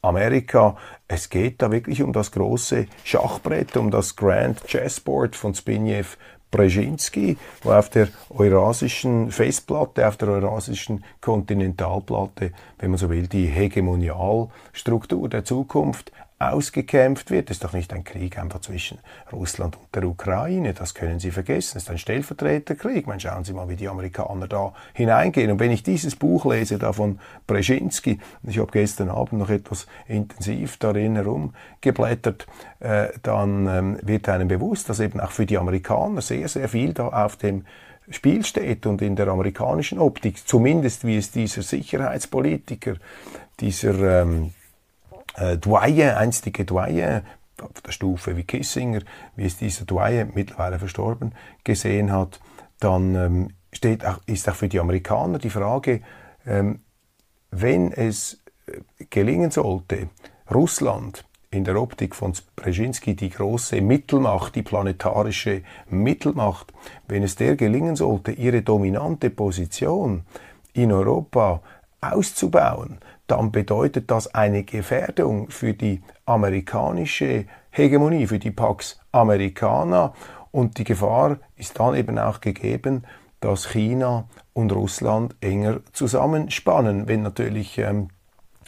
Amerika. 0.02 0.78
Es 1.08 1.30
geht 1.30 1.62
da 1.62 1.72
wirklich 1.72 2.02
um 2.02 2.14
das 2.14 2.32
große 2.32 2.88
Schachbrett, 3.04 3.76
um 3.78 3.92
das 3.92 4.16
Grand 4.16 4.64
Chessboard 4.66 5.36
von 5.36 5.54
Zbigniew 5.54 6.06
Brzezinski, 6.52 7.38
wo 7.64 7.72
auf 7.74 7.90
der 7.90 8.08
eurasischen 8.30 9.32
Festplatte, 9.32 10.08
auf 10.08 10.18
der 10.18 10.30
eurasischen 10.30 11.04
Kontinentalplatte, 11.20 12.52
wenn 12.80 12.92
man 12.92 12.98
so 12.98 13.10
will, 13.10 13.28
die 13.28 13.48
Hegemonialstruktur 13.48 15.28
der 15.28 15.44
Zukunft 15.44 16.12
ausgekämpft 16.38 17.32
wird. 17.32 17.50
Das 17.50 17.58
ist 17.58 17.64
doch 17.64 17.74
nicht 17.74 17.94
ein 17.94 18.04
Krieg 18.04 18.38
einfach 18.38 18.60
zwischen 18.60 19.00
Russland 19.32 19.78
und 19.78 19.96
der 19.96 20.04
Ukraine. 20.04 20.74
Das 20.74 20.94
können 20.94 21.20
Sie 21.20 21.32
vergessen. 21.32 21.76
Das 21.76 21.84
ist 21.84 21.90
ein 21.90 21.98
Stellvertreterkrieg. 21.98 23.08
Man 23.08 23.20
schauen 23.20 23.46
Sie 23.46 23.54
mal, 23.54 23.70
wie 23.70 23.78
die 23.78 23.88
Amerikaner 23.88 24.48
da 24.48 24.74
hineingehen. 24.94 25.52
Und 25.52 25.60
wenn 25.60 25.72
ich 25.72 25.84
dieses 25.84 26.16
Buch 26.16 26.46
lese, 26.46 26.78
da 26.78 26.92
von 26.92 27.20
Brzezinski, 27.48 28.20
ich 28.44 28.60
habe 28.60 28.72
gestern 28.72 29.10
Abend 29.10 29.40
noch 29.40 29.50
etwas 29.50 29.88
intensiv 30.08 30.78
darin 30.78 31.16
herumgeblättert, 31.16 32.48
äh, 32.82 33.10
dann 33.24 33.68
ähm, 33.68 34.00
wird 34.02 34.28
einem 34.28 34.50
bewusst, 34.50 34.90
dass 34.90 35.00
eben 35.00 35.22
auch 35.22 35.32
für 35.32 35.46
die 35.46 35.58
Amerikaner 35.58 36.22
sehr, 36.22 36.50
sehr 36.50 36.68
viel 36.68 36.94
da 36.94 37.08
auf 37.08 37.38
dem 37.38 37.66
Spiel 38.10 38.46
steht 38.46 38.86
und 38.86 39.02
in 39.02 39.16
der 39.16 39.30
amerikanischen 39.30 40.00
Optik, 40.00 40.48
zumindest 40.48 41.06
wie 41.06 41.18
es 41.18 41.32
dieser 41.32 41.64
Sicherheitspolitiker, 41.64 42.96
dieser 43.60 44.22
ähm, 44.22 44.52
äh, 45.38 45.58
Dwyer, 45.58 46.18
einstige 46.18 46.66
Dwyer, 46.66 47.24
auf 47.62 47.82
der 47.82 47.92
Stufe 47.92 48.36
wie 48.36 48.44
Kissinger, 48.44 49.02
wie 49.36 49.46
es 49.46 49.58
dieser 49.58 49.86
Dwyer, 49.86 50.28
mittlerweile 50.34 50.80
verstorben, 50.80 51.34
gesehen 51.64 52.12
hat, 52.12 52.40
dann 52.80 53.16
ähm, 53.16 53.50
steht 53.72 54.06
auch, 54.06 54.20
ist 54.26 54.50
auch 54.50 54.56
für 54.56 54.68
die 54.68 54.80
Amerikaner 54.80 55.40
die 55.40 55.50
Frage, 55.50 56.02
ähm, 56.46 56.82
wenn 57.52 57.92
es 57.92 58.44
äh, 58.68 59.06
gelingen 59.10 59.52
sollte, 59.52 60.10
Russland 60.54 61.26
in 61.52 61.64
der 61.64 61.82
Optik 61.82 62.16
von 62.16 62.34
Brzezinski 62.56 63.16
die 63.16 63.30
große 63.30 63.80
Mittelmacht, 63.82 64.56
die 64.56 64.62
planetarische 64.62 65.64
Mittelmacht, 65.90 66.74
wenn 67.08 67.24
es 67.24 67.36
der 67.36 67.56
gelingen 67.56 67.96
sollte, 67.96 68.32
ihre 68.32 68.62
dominante 68.62 69.30
Position 69.30 70.24
in 70.74 70.92
Europa 70.92 71.62
auszubauen, 72.02 73.00
dann 73.28 73.52
bedeutet 73.52 74.12
das 74.12 74.34
eine 74.34 74.64
Gefährdung 74.64 75.50
für 75.50 75.74
die 75.74 76.02
amerikanische 76.26 77.46
Hegemonie, 77.72 78.28
für 78.28 78.40
die 78.40 78.52
Pax 78.52 79.00
Americana. 79.12 80.14
Und 80.52 80.78
die 80.78 80.84
Gefahr 80.84 81.38
ist 81.56 81.80
dann 81.80 81.96
eben 81.96 82.20
auch 82.20 82.40
gegeben, 82.40 83.04
dass 83.40 83.70
China 83.70 84.28
und 84.54 84.72
Russland 84.72 85.36
enger 85.42 85.82
zusammenspannen, 85.92 87.08
wenn 87.08 87.24
natürlich 87.24 87.78
ähm, 87.78 88.10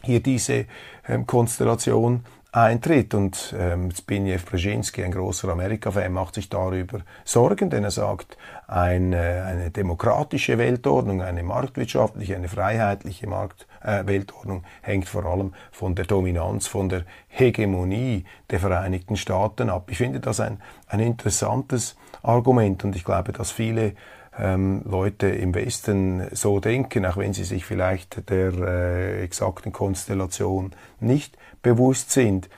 hier 0.04 0.22
diese 0.22 0.66
ähm, 1.08 1.26
Konstellation 1.26 2.24
eintritt. 2.52 3.14
Und 3.14 3.56
ähm, 3.58 3.94
Zbigniew 3.94 4.40
Brzezinski, 4.46 5.04
ein 5.04 5.12
großer 5.12 5.50
Amerika-Fan, 5.50 6.12
macht 6.12 6.36
sich 6.36 6.50
darüber 6.50 7.02
Sorgen, 7.24 7.70
denn 7.70 7.84
er 7.84 7.92
sagt, 7.92 8.38
eine, 8.68 9.44
eine 9.46 9.72
demokratische 9.72 10.58
Weltordnung, 10.58 11.22
eine 11.22 11.44
marktwirtschaftliche, 11.44 12.36
eine 12.36 12.50
freiheitliche 12.50 13.28
Markt, 13.28 13.68
äh, 13.84 14.06
Weltordnung 14.06 14.64
hängt 14.82 15.08
vor 15.08 15.26
allem 15.26 15.54
von 15.72 15.96
der 15.96 16.06
Dominanz, 16.06 16.68
von 16.68 16.90
der 16.90 17.04
Hegemonie 17.28 18.26
der 18.50 18.60
Vereinigten 18.60 19.16
Staaten 19.16 19.70
ab. 19.70 19.90
Ich 19.90 19.98
finde 19.98 20.20
das 20.20 20.40
ein, 20.40 20.62
ein 20.88 21.00
interessantes 21.00 21.96
Argument 22.24 22.84
und 22.84 22.96
ich 22.96 23.06
glaube, 23.06 23.32
dass 23.32 23.52
viele 23.52 23.94
ähm, 24.40 24.82
Leute 24.86 25.28
im 25.30 25.56
Westen 25.56 26.28
so 26.32 26.60
denken, 26.60 27.06
auch 27.06 27.18
wenn 27.18 27.34
sie 27.34 27.44
sich 27.44 27.66
vielleicht 27.66 28.30
der 28.30 28.54
äh, 28.54 29.24
exakten 29.24 29.72
Konstellation 29.72 30.74
nicht 31.00 31.38
bewusst 31.68 32.12
sind. 32.12 32.50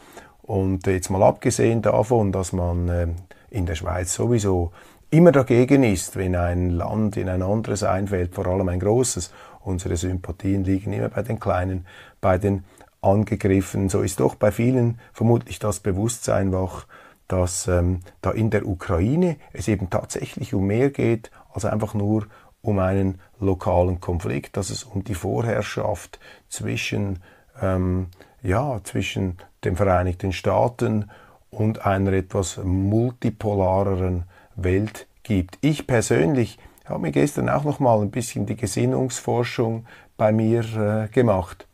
Und 0.42 0.86
jetzt 0.88 1.10
mal 1.10 1.24
abgesehen 1.24 1.82
davon, 1.82 2.32
dass 2.32 2.54
man 2.54 2.90
äh, 2.90 3.08
in 3.50 3.66
der 3.66 3.76
Schweiz 3.76 4.14
sowieso 4.14 4.72
immer 5.10 5.32
dagegen 5.32 5.84
ist, 5.84 6.16
wenn 6.16 6.36
ein 6.36 6.70
Land 6.70 7.18
in 7.18 7.30
ein 7.30 7.42
anderes 7.42 7.84
einfällt, 7.84 8.36
vor 8.36 8.46
allem 8.48 8.70
ein 8.70 8.80
großes. 8.80 9.32
Unsere 9.62 9.98
Sympathien 9.98 10.64
liegen 10.64 10.94
immer 10.94 11.10
bei 11.10 11.24
den 11.24 11.40
Kleinen, 11.40 11.86
bei 12.22 12.38
den 12.38 12.64
Angegriffenen. 13.02 13.90
So 13.90 14.02
ist 14.02 14.20
doch 14.20 14.36
bei 14.36 14.52
vielen 14.52 15.00
vermutlich 15.14 15.58
das 15.60 15.80
Bewusstsein 15.80 16.52
wach, 16.52 16.86
dass 17.28 17.68
ähm, 17.68 18.02
da 18.22 18.32
in 18.32 18.50
der 18.50 18.68
Ukraine 18.68 19.38
es 19.54 19.68
eben 19.68 19.90
tatsächlich 19.90 20.54
um 20.54 20.68
mehr 20.68 20.90
geht 20.90 21.32
als 21.54 21.66
einfach 21.66 21.94
nur 21.94 22.28
um 22.62 22.80
einen 22.80 23.20
lokalen 23.40 24.00
Konflikt, 24.00 24.58
dass 24.58 24.70
es 24.70 24.84
um 24.84 25.04
die 25.04 25.16
Vorherrschaft 25.16 26.20
zwischen, 26.50 27.24
ähm, 27.62 28.08
ja, 28.42 28.80
zwischen 28.84 29.38
den 29.64 29.76
Vereinigten 29.76 30.32
Staaten 30.32 31.10
und 31.52 31.86
einer 31.86 32.14
etwas 32.14 32.58
multipolareren 32.64 34.24
Welt 34.56 35.08
gibt. 35.24 35.58
Ich 35.62 35.88
persönlich 35.88 36.58
habe 36.86 37.02
mir 37.02 37.12
gestern 37.12 37.50
auch 37.50 37.64
noch 37.64 37.80
mal 37.80 38.02
ein 38.02 38.12
bisschen 38.12 38.46
die 38.46 38.56
Gesinnungsforschung 38.56 39.86
bei 40.18 40.32
mir 40.32 40.64
äh, 40.76 41.08
gemacht. 41.08 41.68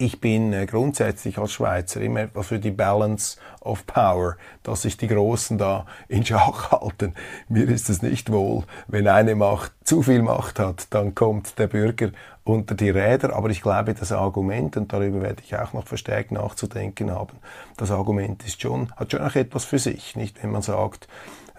Ich 0.00 0.20
bin 0.20 0.52
äh, 0.52 0.64
grundsätzlich 0.66 1.38
als 1.38 1.54
Schweizer 1.54 2.00
immer 2.00 2.20
etwas 2.20 2.46
für 2.46 2.60
die 2.60 2.70
Balance 2.70 3.36
of 3.60 3.84
Power, 3.84 4.36
dass 4.62 4.82
sich 4.82 4.96
die 4.96 5.08
Großen 5.08 5.58
da 5.58 5.86
in 6.06 6.24
Schach 6.24 6.70
halten. 6.70 7.14
Mir 7.48 7.68
ist 7.68 7.90
es 7.90 8.00
nicht 8.00 8.30
wohl, 8.30 8.62
wenn 8.86 9.08
eine 9.08 9.34
Macht 9.34 9.72
zu 9.82 10.02
viel 10.04 10.22
Macht 10.22 10.60
hat, 10.60 10.86
dann 10.90 11.16
kommt 11.16 11.58
der 11.58 11.66
Bürger 11.66 12.12
unter 12.44 12.76
die 12.76 12.90
Räder. 12.90 13.34
Aber 13.34 13.50
ich 13.50 13.60
glaube, 13.60 13.92
das 13.92 14.12
Argument, 14.12 14.76
und 14.76 14.92
darüber 14.92 15.20
werde 15.20 15.42
ich 15.44 15.56
auch 15.56 15.72
noch 15.72 15.88
verstärkt 15.88 16.30
nachzudenken 16.30 17.10
haben, 17.10 17.36
das 17.76 17.90
Argument 17.90 18.44
ist 18.46 18.62
schon, 18.62 18.92
hat 18.94 19.10
schon 19.10 19.22
auch 19.22 19.34
etwas 19.34 19.64
für 19.64 19.80
sich, 19.80 20.14
nicht? 20.14 20.40
Wenn 20.40 20.52
man 20.52 20.62
sagt, 20.62 21.08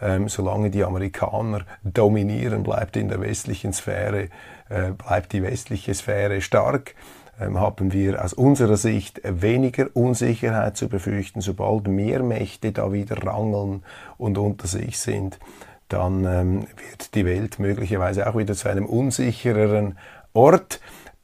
ähm, 0.01 0.29
solange 0.29 0.69
die 0.69 0.85
Amerikaner 0.85 1.65
dominieren, 1.83 2.63
bleibt 2.63 2.95
in 2.95 3.09
der 3.09 3.19
westlichen 3.19 3.73
Sphäre, 3.73 4.29
äh, 4.69 4.91
bleibt 4.91 5.33
die 5.33 5.43
westliche 5.43 5.93
Sphäre 5.93 6.39
stark 6.39 6.95
haben 7.39 7.93
wir 7.93 8.23
aus 8.23 8.33
unserer 8.33 8.77
Sicht 8.77 9.21
weniger 9.23 9.87
Unsicherheit 9.93 10.77
zu 10.77 10.89
befürchten. 10.89 11.41
Sobald 11.41 11.87
mehr 11.87 12.21
Mächte 12.21 12.71
da 12.71 12.91
wieder 12.91 13.23
rangeln 13.25 13.83
und 14.17 14.37
unter 14.37 14.67
sich 14.67 14.99
sind, 14.99 15.39
dann 15.87 16.25
ähm, 16.25 16.61
wird 16.61 17.15
die 17.15 17.25
Welt 17.25 17.59
möglicherweise 17.59 18.29
auch 18.29 18.37
wieder 18.37 18.53
zu 18.53 18.69
einem 18.69 18.85
unsichereren 18.85 19.97
Ort. 20.33 20.79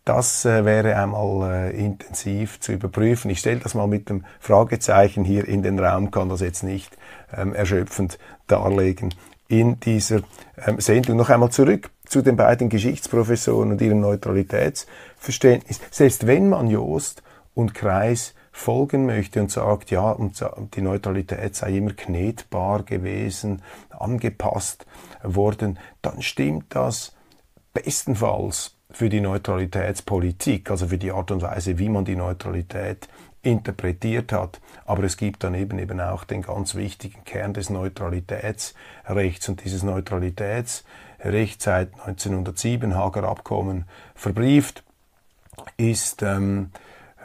Das 0.05 0.45
äh, 0.45 0.65
wäre 0.65 0.95
einmal 0.97 1.71
äh, 1.71 1.77
intensiv 1.77 2.59
zu 2.59 2.73
überprüfen. 2.73 3.29
Ich 3.31 3.39
stelle 3.39 3.59
das 3.59 3.73
mal 3.73 3.87
mit 3.87 4.09
dem 4.09 4.25
Fragezeichen 4.39 5.23
hier 5.23 5.47
in 5.47 5.63
den 5.63 5.79
Raum, 5.79 6.11
kann 6.11 6.29
das 6.29 6.41
jetzt 6.41 6.63
nicht 6.63 6.97
ähm, 7.35 7.53
erschöpfend 7.53 8.19
darlegen 8.47 9.13
in 9.47 9.79
dieser 9.79 10.21
ähm, 10.65 10.79
Sendung. 10.79 11.17
Noch 11.17 11.29
einmal 11.29 11.51
zurück 11.51 11.89
zu 12.05 12.21
den 12.21 12.35
beiden 12.35 12.69
Geschichtsprofessoren 12.69 13.71
und 13.71 13.81
ihrem 13.81 13.99
Neutralitätsverständnis. 13.99 15.79
Selbst 15.91 16.27
wenn 16.27 16.49
man 16.49 16.67
Joost 16.69 17.23
und 17.53 17.73
Kreis 17.73 18.33
folgen 18.51 19.05
möchte 19.05 19.41
und 19.41 19.51
sagt, 19.51 19.91
ja, 19.91 20.11
und 20.11 20.41
die 20.75 20.81
Neutralität 20.81 21.55
sei 21.55 21.77
immer 21.77 21.93
knetbar 21.93 22.83
gewesen, 22.83 23.61
angepasst 23.89 24.85
worden, 25.23 25.77
dann 26.01 26.21
stimmt 26.21 26.65
das 26.69 27.13
bestenfalls 27.73 28.77
für 28.89 29.09
die 29.09 29.19
Neutralitätspolitik, 29.19 30.71
also 30.71 30.87
für 30.87 30.97
die 30.97 31.11
Art 31.11 31.31
und 31.31 31.41
Weise, 31.41 31.77
wie 31.79 31.89
man 31.89 32.05
die 32.05 32.15
Neutralität 32.15 33.09
interpretiert 33.45 34.31
hat. 34.31 34.59
Aber 34.85 35.03
es 35.03 35.17
gibt 35.17 35.43
daneben 35.43 35.79
eben 35.79 35.99
auch 36.01 36.23
den 36.23 36.41
ganz 36.41 36.75
wichtigen 36.75 37.23
Kern 37.23 37.53
des 37.53 37.69
Neutralitätsrechts. 37.69 39.49
Und 39.49 39.63
dieses 39.63 39.83
Neutralitätsrecht 39.83 41.61
seit 41.61 41.93
1907, 41.93 42.95
Hager 42.95 43.23
Abkommen, 43.23 43.85
verbrieft, 44.15 44.83
ist 45.77 46.21
ähm, 46.21 46.71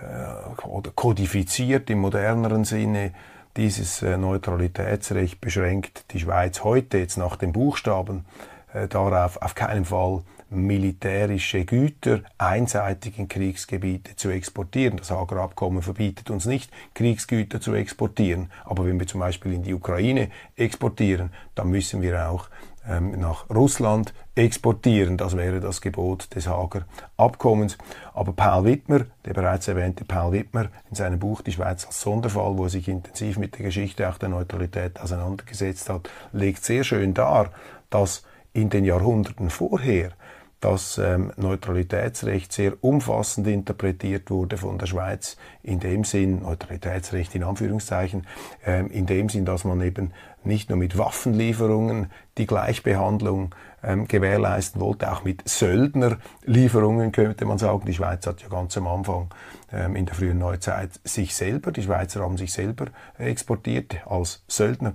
äh, 0.01 0.67
oder 0.67 0.91
kodifiziert 0.93 1.91
im 1.91 2.01
moderneren 2.01 2.65
Sinne. 2.65 3.13
Dieses 3.57 4.03
äh, 4.03 4.17
Neutralitätsrecht 4.17 5.41
beschränkt 5.41 6.13
die 6.13 6.21
Schweiz 6.21 6.63
heute, 6.63 6.99
jetzt 6.99 7.17
nach 7.17 7.37
den 7.37 7.53
Buchstaben, 7.53 8.25
äh, 8.73 8.87
darauf, 8.87 9.43
auf 9.43 9.55
keinen 9.55 9.85
Fall 9.85 10.23
militärische 10.51 11.65
Güter 11.65 12.21
einseitig 12.39 13.19
in 13.19 13.29
Kriegsgebiete 13.29 14.17
zu 14.17 14.31
exportieren. 14.31 14.99
Das 14.99 15.11
Hager 15.11 15.37
Abkommen 15.37 15.83
verbietet 15.83 16.31
uns 16.31 16.47
nicht, 16.47 16.71
Kriegsgüter 16.95 17.61
zu 17.61 17.75
exportieren. 17.75 18.51
Aber 18.65 18.85
wenn 18.85 18.99
wir 18.99 19.07
zum 19.07 19.21
Beispiel 19.21 19.53
in 19.53 19.63
die 19.63 19.75
Ukraine 19.75 20.31
exportieren, 20.57 21.31
dann 21.55 21.71
müssen 21.71 22.03
wir 22.03 22.29
auch 22.29 22.49
ähm, 22.89 23.21
nach 23.21 23.49
Russland 23.51 24.13
exportieren. 24.35 25.17
Das 25.17 25.37
wäre 25.37 25.61
das 25.61 25.81
Gebot 25.81 26.35
des 26.35 26.47
Hager 26.47 26.87
Abkommens. 27.17 27.79
Aber 28.15 28.33
Paul 28.33 28.65
Wittmer, 28.65 29.07
der 29.25 29.35
bereits 29.35 29.69
erwähnte 29.69 30.05
Paul 30.05 30.33
Wittmer, 30.33 30.71
in 30.89 30.97
seinem 30.97 31.19
Buch 31.19 31.43
Die 31.43 31.53
Schweiz 31.53 31.87
als 31.87 32.01
Sonderfall, 32.01 32.57
wo 32.57 32.65
er 32.65 32.71
sich 32.71 32.89
intensiv 32.89 33.39
mit 33.39 33.57
der 33.59 33.67
Geschichte 33.67 34.09
auch 34.09 34.19
der 34.19 34.31
Neutralität 34.31 35.01
auseinandergesetzt 35.01 35.89
hat, 35.89 36.11
legt 36.33 36.65
sehr 36.65 36.85
schön 36.85 37.15
dar, 37.15 37.51
dass 37.91 38.25
in 38.53 38.71
den 38.71 38.85
Jahrhunderten 38.85 39.51
vorher 39.51 40.11
das 40.61 40.99
ähm, 40.99 41.33
Neutralitätsrecht 41.37 42.53
sehr 42.53 42.73
umfassend 42.85 43.47
interpretiert 43.47 44.31
wurde 44.31 44.59
von 44.59 44.79
der 44.79 44.87
Schweiz, 44.87 45.37
in 45.63 45.81
dem 45.81 46.05
Sinn, 46.05 46.43
Neutralitätsrecht 46.43 47.35
in 47.35 47.45
Anführungszeichen, 47.45 48.27
ähm, 48.65 48.91
in 48.91 49.07
dem 49.07 49.29
Sinn, 49.31 49.47
dass 49.47 49.65
man 49.65 49.81
eben 49.81 50.13
nicht 50.45 50.69
nur 50.69 50.79
mit 50.79 50.99
Waffenlieferungen 50.99 52.11
die 52.37 52.47
Gleichbehandlung 52.47 53.55
ähm, 53.83 54.07
gewährleisten 54.07 54.81
wollte, 54.81 55.11
auch 55.11 55.25
mit 55.25 55.49
Söldnerlieferungen 55.49 57.13
könnte 57.13 57.47
man 57.47 57.59
sagen. 57.59 57.87
Die 57.87 57.95
Schweiz 57.95 58.27
hat 58.27 58.43
ja 58.43 58.49
ganz 58.49 58.77
am 58.77 58.87
Anfang 58.87 59.33
ähm, 59.73 59.97
in 59.97 60.07
der 60.07 60.15
frühen 60.15 60.39
Neuzeit 60.39 61.01
sich 61.05 61.35
selber, 61.35 61.73
die 61.73 61.83
Schweizer 61.83 62.21
haben 62.21 62.37
sich 62.37 62.53
selber 62.53 62.87
exportiert 63.19 63.97
als 64.07 64.45
Söldner 64.47 64.95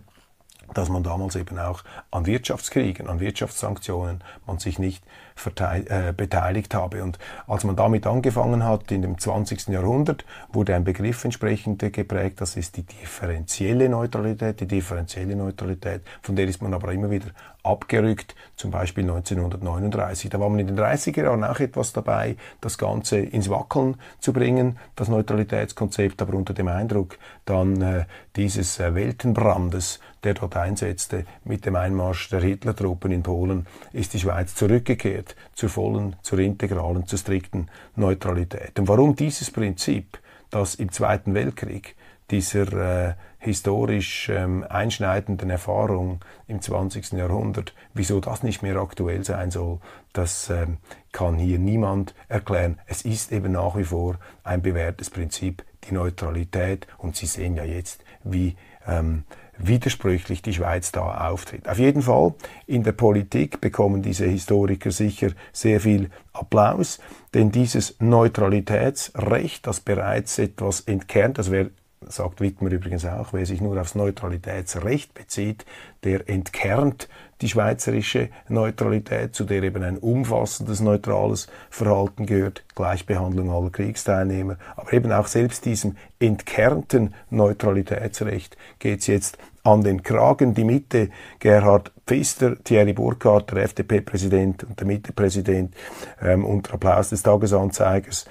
dass 0.73 0.89
man 0.89 1.03
damals 1.03 1.35
eben 1.35 1.59
auch 1.59 1.83
an 2.11 2.25
Wirtschaftskriegen, 2.25 3.07
an 3.07 3.19
Wirtschaftssanktionen 3.19 4.23
man 4.45 4.57
sich 4.57 4.79
nicht 4.79 5.03
äh, 5.35 6.13
beteiligt 6.15 6.73
habe. 6.73 7.03
Und 7.03 7.19
als 7.47 7.63
man 7.63 7.75
damit 7.75 8.07
angefangen 8.07 8.63
hat, 8.63 8.91
in 8.91 9.01
dem 9.01 9.17
20. 9.17 9.67
Jahrhundert, 9.67 10.25
wurde 10.51 10.75
ein 10.75 10.83
Begriff 10.83 11.23
entsprechend 11.23 11.81
geprägt, 11.93 12.41
das 12.41 12.55
ist 12.55 12.77
die 12.77 12.83
differenzielle 12.83 13.89
Neutralität, 13.89 14.59
die 14.59 14.67
differenzielle 14.67 15.35
Neutralität, 15.35 16.01
von 16.21 16.35
der 16.35 16.47
ist 16.47 16.61
man 16.61 16.73
aber 16.73 16.91
immer 16.91 17.11
wieder 17.11 17.27
abgerückt, 17.65 18.35
zum 18.55 18.71
Beispiel 18.71 19.03
1939. 19.03 20.29
Da 20.29 20.39
war 20.39 20.49
man 20.49 20.59
in 20.59 20.67
den 20.67 20.79
30er 20.79 21.23
Jahren 21.23 21.43
auch 21.43 21.59
etwas 21.59 21.93
dabei, 21.93 22.37
das 22.61 22.77
Ganze 22.77 23.19
ins 23.19 23.49
Wackeln 23.49 23.97
zu 24.19 24.33
bringen, 24.33 24.77
das 24.95 25.07
Neutralitätskonzept, 25.09 26.21
aber 26.21 26.35
unter 26.35 26.53
dem 26.53 26.67
Eindruck 26.67 27.17
dann 27.45 27.81
äh, 27.81 28.05
dieses 28.35 28.79
äh, 28.79 28.95
Weltenbrandes, 28.95 29.99
der 30.23 30.33
dort 30.33 30.55
einsetzte 30.55 31.25
mit 31.43 31.65
dem 31.65 31.75
Einmarsch 31.75 32.29
der 32.29 32.41
Hitlertruppen 32.41 33.11
in 33.11 33.23
Polen, 33.23 33.67
ist 33.93 34.13
die 34.13 34.19
Schweiz 34.19 34.55
zurückgekehrt 34.55 35.35
zur 35.53 35.69
vollen, 35.69 36.15
zur 36.21 36.39
integralen, 36.39 37.05
zur 37.07 37.19
strikten 37.19 37.69
Neutralität. 37.95 38.79
Und 38.79 38.87
warum 38.87 39.15
dieses 39.15 39.51
Prinzip, 39.51 40.19
das 40.49 40.75
im 40.75 40.91
Zweiten 40.91 41.33
Weltkrieg 41.33 41.95
dieser 42.31 43.07
äh, 43.09 43.13
historisch 43.45 44.29
ähm, 44.29 44.65
einschneidenden 44.67 45.49
Erfahrung 45.49 46.19
im 46.47 46.61
20. 46.61 47.13
Jahrhundert, 47.13 47.73
wieso 47.93 48.19
das 48.19 48.43
nicht 48.43 48.61
mehr 48.61 48.75
aktuell 48.77 49.23
sein 49.23 49.51
soll, 49.51 49.79
das 50.13 50.49
ähm, 50.49 50.77
kann 51.11 51.37
hier 51.37 51.59
niemand 51.59 52.13
erklären. 52.27 52.79
Es 52.87 53.03
ist 53.03 53.31
eben 53.31 53.53
nach 53.53 53.77
wie 53.77 53.83
vor 53.83 54.17
ein 54.43 54.61
bewährtes 54.61 55.09
Prinzip, 55.09 55.63
die 55.87 55.93
Neutralität. 55.93 56.87
Und 56.97 57.15
Sie 57.15 57.25
sehen 57.25 57.55
ja 57.55 57.63
jetzt, 57.63 58.03
wie 58.23 58.55
ähm, 58.87 59.23
widersprüchlich 59.57 60.41
die 60.41 60.53
Schweiz 60.53 60.91
da 60.91 61.29
auftritt. 61.29 61.69
Auf 61.69 61.79
jeden 61.79 62.01
Fall, 62.01 62.33
in 62.67 62.83
der 62.83 62.91
Politik 62.91 63.61
bekommen 63.61 64.01
diese 64.01 64.25
Historiker 64.25 64.91
sicher 64.91 65.29
sehr 65.53 65.79
viel 65.79 66.09
Applaus, 66.33 66.99
denn 67.33 67.51
dieses 67.51 67.95
Neutralitätsrecht, 67.99 69.65
das 69.65 69.79
bereits 69.79 70.37
etwas 70.39 70.81
entkernt, 70.81 71.37
das 71.37 71.51
wäre 71.51 71.71
sagt 72.07 72.41
Wittmer 72.41 72.71
übrigens 72.71 73.05
auch, 73.05 73.33
wer 73.33 73.45
sich 73.45 73.61
nur 73.61 73.79
aufs 73.79 73.95
Neutralitätsrecht 73.95 75.13
bezieht, 75.13 75.65
der 76.03 76.29
entkernt 76.29 77.09
die 77.41 77.49
schweizerische 77.49 78.29
Neutralität, 78.47 79.35
zu 79.35 79.43
der 79.43 79.63
eben 79.63 79.83
ein 79.83 79.97
umfassendes 79.97 80.79
neutrales 80.79 81.47
Verhalten 81.69 82.25
gehört, 82.25 82.63
Gleichbehandlung 82.75 83.51
aller 83.51 83.71
Kriegsteilnehmer. 83.71 84.57
Aber 84.75 84.93
eben 84.93 85.11
auch 85.11 85.27
selbst 85.27 85.65
diesem 85.65 85.97
entkernten 86.19 87.13
Neutralitätsrecht 87.29 88.55
geht 88.79 89.01
es 89.01 89.07
jetzt 89.07 89.37
an 89.63 89.83
den 89.83 90.03
Kragen. 90.03 90.53
Die 90.53 90.63
Mitte, 90.63 91.09
Gerhard 91.39 91.91
Pfister, 92.07 92.63
Thierry 92.63 92.93
Burkhardt, 92.93 93.51
der 93.51 93.63
FDP-Präsident 93.63 94.63
und 94.63 94.79
der 94.79 94.87
Mitte-Präsident, 94.87 95.75
ähm, 96.21 96.45
unter 96.45 96.75
Applaus 96.75 97.09
des 97.09 97.23
Tagesanzeigers, 97.23 98.25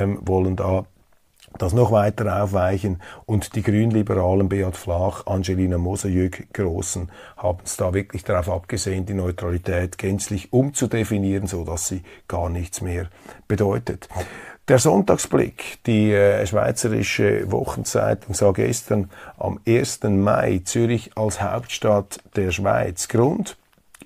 ähm, 0.00 0.18
wollen 0.22 0.56
da 0.56 0.86
das 1.58 1.72
noch 1.72 1.92
weiter 1.92 2.42
aufweichen 2.42 3.00
und 3.26 3.54
die 3.56 3.62
Grünliberalen 3.62 4.48
Beat 4.48 4.76
Flach, 4.76 5.26
Angelina 5.26 5.78
Moser, 5.78 6.08
Jürg 6.08 6.52
Großen 6.52 7.10
haben 7.36 7.58
es 7.64 7.76
da 7.76 7.94
wirklich 7.94 8.24
darauf 8.24 8.50
abgesehen, 8.50 9.06
die 9.06 9.14
Neutralität 9.14 9.98
gänzlich 9.98 10.52
umzudefinieren, 10.52 11.46
so 11.46 11.64
dass 11.64 11.88
sie 11.88 12.02
gar 12.28 12.48
nichts 12.48 12.80
mehr 12.80 13.08
bedeutet. 13.46 14.08
Der 14.68 14.78
Sonntagsblick, 14.78 15.78
die 15.86 16.12
äh, 16.12 16.46
schweizerische 16.46 17.50
Wochenzeitung 17.50 18.34
sah 18.34 18.52
gestern 18.52 19.08
am 19.38 19.58
1. 19.66 20.02
Mai 20.02 20.60
Zürich 20.62 21.16
als 21.16 21.40
Hauptstadt 21.40 22.20
der 22.36 22.50
Schweiz. 22.50 23.08
Grund? 23.08 23.56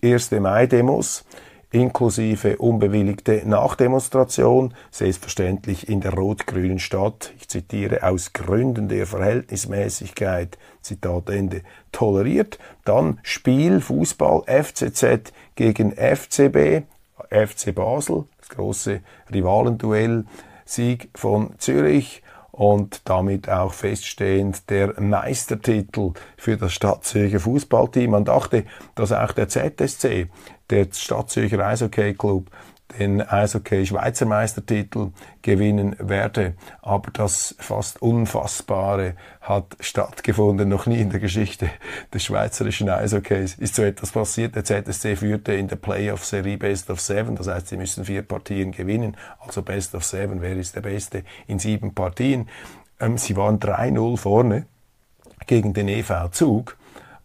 1. 0.05 0.31
Mai-Demos 0.31 1.25
inklusive 1.73 2.59
unbewilligte 2.59 3.43
Nachdemonstration, 3.45 4.75
selbstverständlich 4.91 5.89
in 5.89 6.01
der 6.01 6.15
rot-grünen 6.15 6.79
Stadt, 6.79 7.33
ich 7.39 7.49
zitiere, 7.49 8.03
aus 8.03 8.33
Gründen 8.33 8.89
der 8.89 9.07
Verhältnismäßigkeit, 9.07 10.59
Zitat 10.83 11.31
Ende, 11.31 11.63
toleriert. 11.91 12.59
Dann 12.85 13.19
Spiel, 13.23 13.81
Fußball, 13.81 14.43
FCZ 14.47 15.33
gegen 15.55 15.93
FCB, 15.93 16.85
FC 17.31 17.75
Basel, 17.75 18.25
das 18.39 18.51
große 18.51 19.01
Rivalenduell, 19.33 20.27
Sieg 20.65 21.09
von 21.15 21.55
Zürich 21.59 22.23
und 22.53 23.09
damit 23.09 23.49
auch 23.49 23.73
feststehend 23.73 24.69
der 24.69 25.01
Meistertitel 25.01 26.13
für 26.37 26.59
das 26.59 26.75
Stadtzürcher 26.75 27.41
Fußballteam. 27.41 28.11
Man 28.11 28.27
dachte, 28.27 28.65
dass 28.95 29.11
auch 29.11 29.33
der 29.33 29.49
ZSC 29.49 30.29
der 30.73 30.89
Stadtzürcher 30.91 31.65
Eishockey 31.65 32.15
Club 32.15 32.51
den 32.99 33.23
Eishockey 33.23 33.87
Schweizer 33.87 34.27
Meistertitel 34.27 35.13
gewinnen 35.43 35.97
werde. 35.99 36.55
Aber 36.83 37.11
das 37.11 37.55
fast 37.59 38.03
Unfassbare 38.03 39.15
hat 39.41 39.77
stattgefunden. 39.81 40.69
Noch 40.69 40.87
nie 40.87 41.01
in 41.01 41.11
der 41.11 41.21
Geschichte 41.21 41.71
des 42.13 42.25
schweizerischen 42.25 42.89
Eishockeys 42.89 43.55
ist 43.55 43.75
so 43.75 43.83
etwas 43.83 44.13
passiert. 44.13 44.57
Der 44.57 44.65
ZSC 44.65 45.17
führte 45.17 45.55
in 45.55 45.69
der 45.69 45.77
Playoff-Serie 45.77 46.59
Best 46.59 46.91
of 46.91 47.01
Seven. 47.01 47.37
Das 47.37 47.49
heißt, 47.49 47.69
sie 47.69 47.77
müssen 47.77 48.05
vier 48.05 48.23
Partien 48.23 48.73
gewinnen. 48.73 49.17
Also 49.39 49.63
Best 49.63 49.95
of 49.95 50.05
Seven. 50.05 50.43
Wer 50.43 50.57
ist 50.57 50.77
der 50.77 50.83
Beste 50.83 51.25
in 51.47 51.59
sieben 51.59 51.95
Partien? 51.95 52.49
Ähm, 53.01 53.19
sie 53.19 53.37
waren 53.37 53.59
3-0 53.59 54.17
vorne 54.17 54.67
gegen 55.47 55.73
den 55.73 55.89
EV 55.89 56.31
Zug 56.31 56.77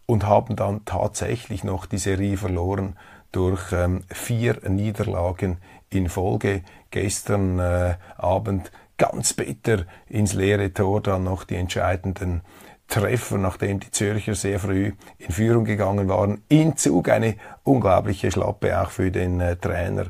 und 0.05 0.25
haben 0.25 0.55
dann 0.55 0.85
tatsächlich 0.85 1.63
noch 1.63 1.85
die 1.85 1.97
Serie 1.97 2.37
verloren 2.37 2.95
durch 3.31 3.71
ähm, 3.71 4.03
vier 4.09 4.57
Niederlagen 4.67 5.57
in 5.89 6.09
Folge. 6.09 6.63
Gestern 6.91 7.59
äh, 7.59 7.95
Abend 8.17 8.71
ganz 8.97 9.33
bitter 9.33 9.85
ins 10.07 10.33
leere 10.33 10.73
Tor 10.73 11.01
dann 11.01 11.23
noch 11.23 11.43
die 11.43 11.55
entscheidenden 11.55 12.41
Treffer, 12.87 13.37
nachdem 13.37 13.79
die 13.79 13.91
Zürcher 13.91 14.33
sehr 14.33 14.59
früh 14.59 14.93
in 15.17 15.31
Führung 15.31 15.65
gegangen 15.65 16.07
waren. 16.07 16.41
In 16.47 16.77
Zug 16.77 17.09
eine 17.09 17.35
unglaubliche 17.63 18.31
Schlappe 18.31 18.81
auch 18.81 18.91
für 18.91 19.11
den 19.11 19.41
äh, 19.41 19.57
Trainer 19.57 20.05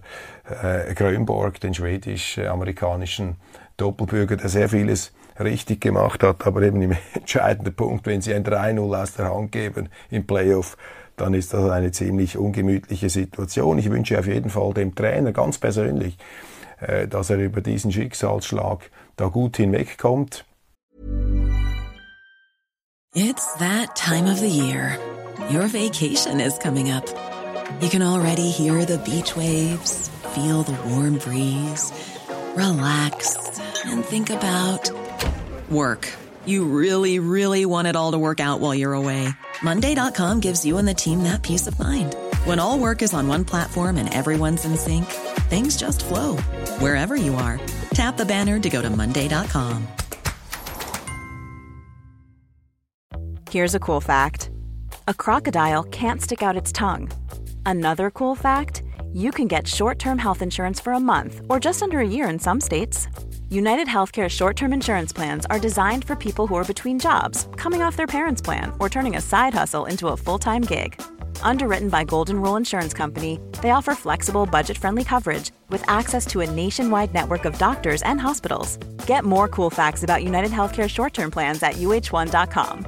äh, 0.62 0.93
Grönborg, 0.93 1.60
den 1.60 1.73
schwedisch-amerikanischen 1.73 3.38
Doppelbürger, 3.77 4.38
der 4.38 4.49
sehr 4.49 4.69
vieles 4.69 5.12
richtig 5.39 5.82
gemacht 5.82 6.23
hat, 6.23 6.45
aber 6.45 6.62
eben 6.62 6.82
im 6.82 6.95
entscheidenden 7.13 7.73
Punkt, 7.73 8.06
wenn 8.06 8.21
sie 8.21 8.34
ein 8.34 8.43
3-0 8.43 9.01
aus 9.01 9.13
der 9.13 9.34
Hand 9.34 9.51
geben 9.51 9.89
im 10.10 10.25
Playoff, 10.25 10.77
dann 11.17 11.34
ist 11.34 11.53
das 11.53 11.69
eine 11.69 11.91
ziemlich 11.91 12.38
ungemütliche 12.38 13.10
Situation. 13.10 13.77
Ich 13.80 13.89
wünsche 13.89 14.17
auf 14.17 14.27
jeden 14.27 14.49
Fall 14.49 14.73
dem 14.73 14.95
Trainer 14.95 15.34
ganz 15.34 15.58
persönlich, 15.58 16.17
äh, 16.80 17.08
dass 17.08 17.30
er 17.30 17.38
über 17.38 17.62
diesen 17.62 17.91
Schicksalsschlag 17.91 18.89
da 19.17 19.27
gut 19.27 19.58
hinwegkommt. 19.58 20.45
It's 23.13 23.56
that 23.58 23.95
time 23.95 24.32
of 24.32 24.38
the 24.38 24.47
year. 24.47 24.99
Your 25.49 25.67
vacation 25.67 26.39
is 26.39 26.58
coming 26.60 26.91
up. 26.91 27.06
You 27.82 27.89
can 27.89 28.01
already 28.01 28.49
hear 28.49 28.86
the 28.86 28.97
beach 28.99 29.36
waves, 29.36 30.10
feel 30.36 30.63
the 30.63 30.77
warm 30.89 31.17
breeze, 31.17 31.91
relax 32.56 33.38
and 33.86 34.06
think 34.06 34.30
about 34.30 34.91
work. 35.69 36.08
You 36.47 36.63
really, 36.63 37.19
really 37.19 37.65
want 37.65 37.89
it 37.89 37.97
all 37.97 38.13
to 38.13 38.17
work 38.17 38.39
out 38.39 38.62
while 38.62 38.73
you're 38.73 38.93
away. 38.93 39.27
Monday.com 39.62 40.39
gives 40.39 40.65
you 40.65 40.77
and 40.77 40.88
the 40.88 40.93
team 40.93 41.23
that 41.23 41.43
peace 41.43 41.67
of 41.67 41.77
mind. 41.77 42.15
When 42.45 42.57
all 42.57 42.79
work 42.79 43.01
is 43.01 43.13
on 43.13 43.27
one 43.27 43.43
platform 43.43 43.97
and 43.97 44.13
everyone's 44.13 44.63
in 44.63 44.77
sync, 44.77 45.05
things 45.49 45.75
just 45.75 46.05
flow 46.05 46.38
wherever 46.79 47.15
you 47.17 47.36
are. 47.36 47.60
Tap 47.91 48.15
the 48.15 48.25
banner 48.25 48.60
to 48.60 48.69
go 48.69 48.81
to 48.81 48.89
Monday.com. 48.89 49.88
Here's 53.49 53.75
a 53.75 53.79
cool 53.79 54.01
fact 54.01 54.49
a 55.07 55.13
crocodile 55.13 55.83
can't 55.83 56.21
stick 56.21 56.41
out 56.41 56.57
its 56.57 56.71
tongue. 56.71 57.10
Another 57.65 58.10
cool 58.10 58.36
fact 58.36 58.83
you 59.13 59.31
can 59.31 59.47
get 59.47 59.67
short 59.67 59.99
term 59.99 60.17
health 60.17 60.41
insurance 60.41 60.79
for 60.79 60.93
a 60.93 60.99
month 60.99 61.41
or 61.49 61.60
just 61.60 61.83
under 61.83 61.99
a 61.99 62.07
year 62.07 62.29
in 62.29 62.39
some 62.39 62.62
states. 62.62 63.07
United 63.49 63.88
Healthcare 63.88 64.29
short 64.29 64.57
term 64.57 64.73
insurance 64.73 65.13
plans 65.13 65.45
are 65.49 65.60
designed 65.60 66.03
for 66.03 66.17
people 66.17 66.47
who 66.47 66.55
are 66.55 66.65
between 66.65 66.99
jobs, 66.99 67.47
coming 67.55 67.81
off 67.81 67.95
their 67.95 68.07
parents' 68.07 68.41
plan, 68.41 68.73
or 68.77 68.89
turning 68.89 69.15
a 69.15 69.21
side 69.21 69.53
hustle 69.53 69.86
into 69.86 70.10
a 70.10 70.17
full 70.17 70.38
time 70.38 70.62
gig. 70.62 71.01
Underwritten 71.41 71.88
by 71.89 72.03
Golden 72.03 72.41
Rule 72.41 72.57
Insurance 72.57 72.93
Company, 72.93 73.39
they 73.62 73.71
offer 73.71 73.95
flexible, 73.95 74.45
budget 74.45 74.77
friendly 74.77 75.05
coverage 75.05 75.51
with 75.69 75.81
access 75.89 76.25
to 76.27 76.41
a 76.41 76.51
nationwide 76.51 77.13
network 77.13 77.45
of 77.45 77.57
doctors 77.57 78.01
and 78.01 78.19
hospitals. 78.19 78.77
Get 79.07 79.23
more 79.23 79.47
cool 79.47 79.69
facts 79.69 80.03
about 80.03 80.23
United 80.25 80.51
Healthcare 80.51 80.89
short 80.89 81.13
term 81.13 81.31
plans 81.31 81.63
at 81.63 81.75
uh1.com. 81.75 82.86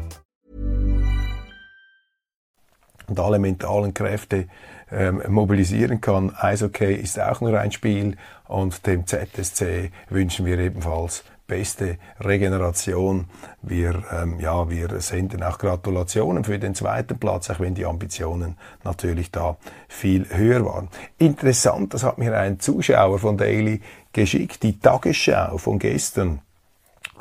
Und 3.08 3.19
alle 3.19 3.39
mentalen 3.39 3.93
Kräfte 3.93 4.48
ähm, 4.91 5.24
mobilisieren 5.30 6.02
kann. 6.02 6.32
Eishockey 6.36 6.93
ist 6.93 7.19
auch 7.19 7.41
nur 7.41 7.60
ein 7.60 7.72
Spiel 7.72 8.15
und 8.50 8.86
dem 8.88 9.06
ZSC 9.06 9.92
wünschen 10.10 10.46
wir 10.46 10.58
ebenfalls 10.58 11.24
beste 11.48 11.98
Regeneration. 12.20 13.26
Wir, 13.62 14.04
ähm, 14.12 14.40
ja, 14.40 14.70
wir 14.70 15.00
senden 15.02 15.44
auch 15.44 15.58
Gratulationen 15.58 16.44
für 16.44 16.58
den 16.58 16.76
zweiten 16.76 17.20
Platz, 17.20 17.50
auch 17.50 17.60
wenn 17.60 17.76
die 17.76 17.86
Ambitionen 17.86 18.58
natürlich 18.84 19.32
da 19.32 19.58
viel 19.88 20.28
höher 20.30 20.66
waren. 20.66 20.90
Interessant, 21.18 21.94
das 21.94 22.04
hat 22.04 22.18
mir 22.18 22.38
ein 22.38 22.60
Zuschauer 22.60 23.20
von 23.20 23.38
Daily 23.38 23.82
geschickt, 24.14 24.64
die 24.64 24.80
Tagesschau 24.80 25.58
von 25.58 25.78
gestern, 25.80 26.42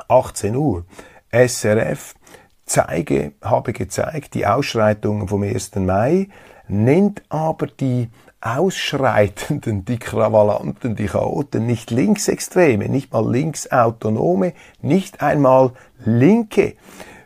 18 0.07 0.55
Uhr, 0.55 0.85
SRF, 1.31 2.15
zeige, 2.65 3.33
habe 3.41 3.73
gezeigt, 3.73 4.33
die 4.33 4.47
Ausschreitungen 4.47 5.27
vom 5.27 5.43
1. 5.43 5.75
Mai, 5.75 6.29
nennt 6.67 7.21
aber 7.29 7.67
die 7.67 8.09
Ausschreitenden, 8.41 9.83
die 9.83 9.99
Krawallanten, 9.99 10.95
die 10.95 11.07
Chaoten, 11.07 11.65
nicht 11.65 11.91
Linksextreme, 11.91 12.87
nicht 12.87 13.11
mal 13.11 13.29
Linksautonome, 13.29 14.53
nicht 14.81 15.21
einmal 15.21 15.71
Linke. 16.05 16.75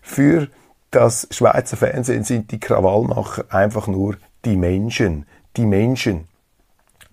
Für 0.01 0.47
das 0.89 1.27
Schweizer 1.31 1.77
Fernsehen 1.77 2.23
sind 2.23 2.51
die 2.51 2.59
Krawallmacher 2.59 3.45
einfach 3.49 3.87
nur 3.87 4.17
die 4.45 4.57
Menschen. 4.57 5.25
Die 5.55 5.65
Menschen. 5.65 6.27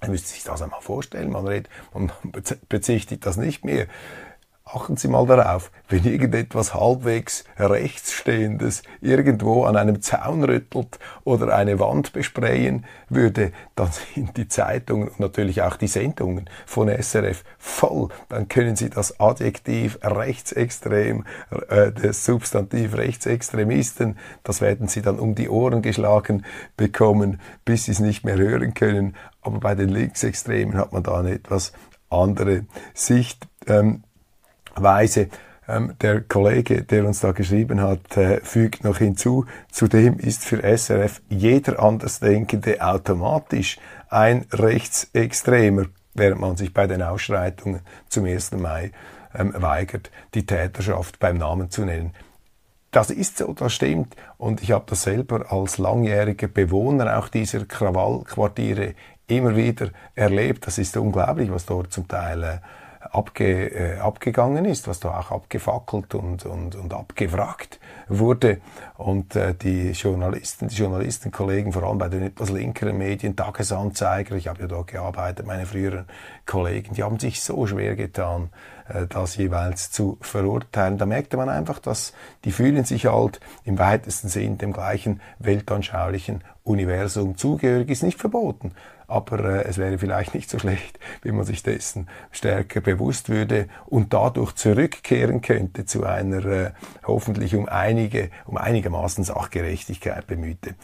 Man 0.01 0.13
müsste 0.13 0.29
sich 0.31 0.45
das 0.45 0.63
einmal 0.63 0.81
vorstellen. 0.81 1.31
Man, 1.31 1.47
redet, 1.47 1.69
man 1.93 2.11
bezichtigt 2.69 3.27
das 3.27 3.37
nicht 3.37 3.65
mehr 3.65 3.87
Achten 4.73 4.97
Sie 4.97 5.09
mal 5.09 5.27
darauf, 5.27 5.73
wenn 5.89 6.05
irgendetwas 6.05 6.75
halbwegs 6.75 7.45
rechtsstehendes 7.59 8.83
irgendwo 9.01 9.65
an 9.65 9.77
einem 9.77 10.01
Zaun 10.01 10.45
rüttelt 10.45 11.01
oder 11.25 11.57
eine 11.57 11.81
Wand 11.81 12.13
besprayen 12.13 12.85
würde, 13.09 13.51
dann 13.75 13.89
sind 14.15 14.37
die 14.37 14.47
Zeitungen 14.47 15.09
und 15.09 15.19
natürlich 15.19 15.63
auch 15.63 15.77
die 15.77 15.89
Sendungen 15.89 16.49
von 16.67 16.89
SRF 16.89 17.43
voll. 17.59 18.11
Dann 18.29 18.47
können 18.49 18.77
Sie 18.77 18.91
das 18.91 19.19
Adjektiv 19.19 19.99
rechtsextrem, 20.03 21.25
äh, 21.69 21.91
das 21.91 22.25
Substantiv 22.25 22.97
Rechtsextremisten, 22.97 24.19
das 24.45 24.61
werden 24.61 24.87
Sie 24.87 25.03
dann 25.03 25.19
um 25.19 25.35
die 25.35 25.49
Ohren 25.49 25.83
geschlagen 25.83 26.45
bekommen, 26.77 27.41
bis 27.65 27.87
Sie 27.87 27.93
es 27.93 27.99
nicht 27.99 28.25
mehr 28.25 28.37
hören 28.37 28.75
können. 28.75 29.17
Aber 29.43 29.59
bei 29.59 29.75
den 29.75 29.89
Linksextremen 29.89 30.77
hat 30.77 30.93
man 30.93 31.03
da 31.03 31.19
eine 31.19 31.33
etwas 31.33 31.73
andere 32.09 32.67
Sicht. 32.95 33.49
Ähm, 33.67 34.05
Weise. 34.83 35.29
Ähm, 35.69 35.95
der 36.01 36.23
Kollege, 36.23 36.83
der 36.83 37.07
uns 37.07 37.21
da 37.21 37.33
geschrieben 37.33 37.81
hat, 37.81 38.17
äh, 38.17 38.41
fügt 38.41 38.83
noch 38.83 38.99
hinzu, 38.99 39.47
zudem 39.71 40.19
ist 40.19 40.45
für 40.45 40.63
SRF 40.63 41.21
jeder 41.29 41.81
Andersdenkende 41.81 42.81
automatisch 42.81 43.79
ein 44.09 44.47
Rechtsextremer, 44.53 45.85
während 46.15 46.41
man 46.41 46.57
sich 46.57 46.75
bei 46.75 46.87
den 46.87 47.03
Ausschreitungen 47.03 47.81
zum 48.09 48.25
1. 48.25 48.53
Mai 48.53 48.91
ähm, 49.35 49.55
weigert, 49.57 50.11
die 50.35 50.45
Täterschaft 50.45 51.19
beim 51.21 51.39
Namen 51.39 51.71
zu 51.71 51.85
nennen. 51.85 52.13
Das 52.91 53.11
ist 53.11 53.39
so, 53.39 53.53
das 53.53 53.73
stimmt. 53.73 54.17
Und 54.37 54.63
ich 54.63 54.73
habe 54.73 54.87
das 54.89 55.05
selber 55.05 55.53
als 55.53 55.79
langjähriger 55.79 56.49
Bewohner 56.49 57.19
auch 57.19 57.29
dieser 57.29 57.65
Krawallquartiere 57.65 58.95
immer 59.29 59.55
wieder 59.55 59.91
erlebt. 60.17 60.67
Das 60.67 60.79
ist 60.79 60.97
unglaublich, 60.97 61.53
was 61.53 61.67
dort 61.67 61.93
zum 61.93 62.09
Teil 62.09 62.43
äh, 62.43 62.59
abge, 63.01 63.71
äh, 63.73 63.99
abgegangen 63.99 64.67
ist, 64.67 64.87
was 64.87 65.01
da 65.01 65.19
auch 65.19 65.31
abgefackelt 65.31 66.15
und, 66.15 66.45
und, 66.45 66.75
und 66.77 66.93
abgewrackt 66.93 67.81
wurde. 68.09 68.61
Und 68.97 69.35
äh, 69.37 69.55
die 69.55 69.93
Journalisten, 69.93 70.69
die 70.69 70.77
Journalistenkollegen, 70.77 71.73
vor 71.73 71.85
allem 71.85 71.99
bei 71.99 72.09
den 72.09 72.23
etwas 72.23 72.51
linkeren 72.51 72.99
Medien, 72.99 73.37
Tagesanzeiger, 73.37 74.37
ich 74.37 74.49
habe 74.49 74.61
ja 74.61 74.67
dort 74.67 74.89
gearbeitet, 74.89 75.47
meine 75.47 75.65
früheren 75.65 76.07
Kollegen, 76.45 76.95
die 76.95 77.03
haben 77.03 77.19
sich 77.19 77.43
so 77.43 77.67
schwer 77.67 77.97
getan, 77.97 78.51
äh, 78.89 79.07
das 79.07 79.37
jeweils 79.37 79.91
zu 79.91 80.19
verurteilen. 80.21 80.99
Da 80.99 81.07
merkte 81.07 81.39
man 81.39 81.49
einfach, 81.49 81.79
dass 81.79 82.13
die 82.45 82.53
fühlen 82.53 82.85
sich 82.85 83.07
halt 83.07 83.41
im 83.65 83.79
weitesten 83.79 84.29
Sinn 84.29 84.59
dem 84.59 84.75
gleichen 84.75 85.23
weltanschaulichen 85.39 86.45
Universum 86.65 87.39
zugehörig, 87.39 87.89
ist 87.89 88.03
nicht 88.03 88.19
verboten 88.19 88.73
aber 89.11 89.45
äh, 89.45 89.65
es 89.65 89.79
wäre 89.79 89.99
vielleicht 89.99 90.35
nicht 90.35 90.49
so 90.49 90.59
schlecht, 90.59 90.99
wenn 91.23 91.37
man 91.37 91.45
sich 91.45 91.63
dessen 91.63 92.09
stärker 92.31 92.81
bewusst 92.81 93.29
würde 93.29 93.69
und 93.87 94.13
dadurch 94.13 94.53
zurückkehren 94.55 95.41
könnte 95.41 95.85
zu 95.85 96.05
einer 96.05 96.45
äh, 96.45 96.71
hoffentlich 97.05 97.55
um 97.55 97.69
einige, 97.69 98.31
um 98.47 98.57
einigermaßen 98.57 99.25
Sachgerechtigkeit 99.25 100.27
bemühte 100.27 100.75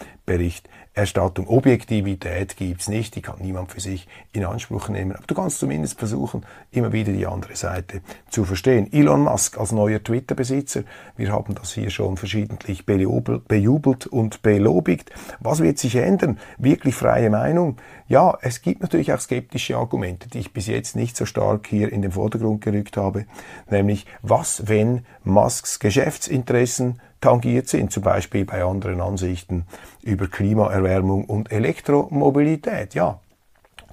Berichterstattung. 0.96 1.46
Objektivität 1.48 2.56
gibt's 2.56 2.88
nicht, 2.88 3.14
die 3.14 3.22
kann 3.22 3.36
niemand 3.40 3.70
für 3.70 3.80
sich 3.80 4.08
in 4.32 4.44
Anspruch 4.46 4.88
nehmen, 4.88 5.12
aber 5.12 5.26
du 5.26 5.34
kannst 5.34 5.58
zumindest 5.58 5.98
versuchen, 5.98 6.44
immer 6.70 6.92
wieder 6.92 7.12
die 7.12 7.26
andere 7.26 7.54
Seite 7.54 8.00
zu 8.30 8.44
verstehen. 8.44 8.90
Elon 8.92 9.20
Musk 9.20 9.58
als 9.58 9.72
neuer 9.72 10.02
Twitter-Besitzer, 10.02 10.84
wir 11.16 11.30
haben 11.32 11.54
das 11.54 11.74
hier 11.74 11.90
schon 11.90 12.16
verschiedentlich 12.16 12.86
bejubelt 12.86 14.06
und 14.06 14.40
belobigt. 14.40 15.12
Was 15.40 15.60
wird 15.60 15.78
sich 15.78 15.96
ändern? 15.96 16.38
Wirklich 16.56 16.94
freie 16.94 17.28
Meinung? 17.28 17.76
Ja, 18.08 18.38
es 18.40 18.62
gibt 18.62 18.80
natürlich 18.80 19.12
auch 19.12 19.20
skeptische 19.20 19.76
Argumente, 19.76 20.30
die 20.30 20.38
ich 20.38 20.54
bis 20.54 20.66
jetzt 20.66 20.96
nicht 20.96 21.16
so 21.16 21.26
stark 21.26 21.66
hier 21.66 21.92
in 21.92 22.00
den 22.00 22.12
Vordergrund 22.12 22.62
gerückt 22.62 22.96
habe, 22.96 23.26
nämlich 23.70 24.06
was, 24.22 24.66
wenn 24.66 25.04
Musks 25.24 25.78
Geschäftsinteressen 25.78 27.00
tangiert 27.20 27.68
sind, 27.68 27.92
zum 27.92 28.02
Beispiel 28.02 28.44
bei 28.44 28.62
anderen 28.64 29.00
Ansichten 29.00 29.66
über 30.02 30.28
Klimaerwärmung 30.28 31.24
und 31.24 31.50
Elektromobilität. 31.50 32.94
Ja, 32.94 33.20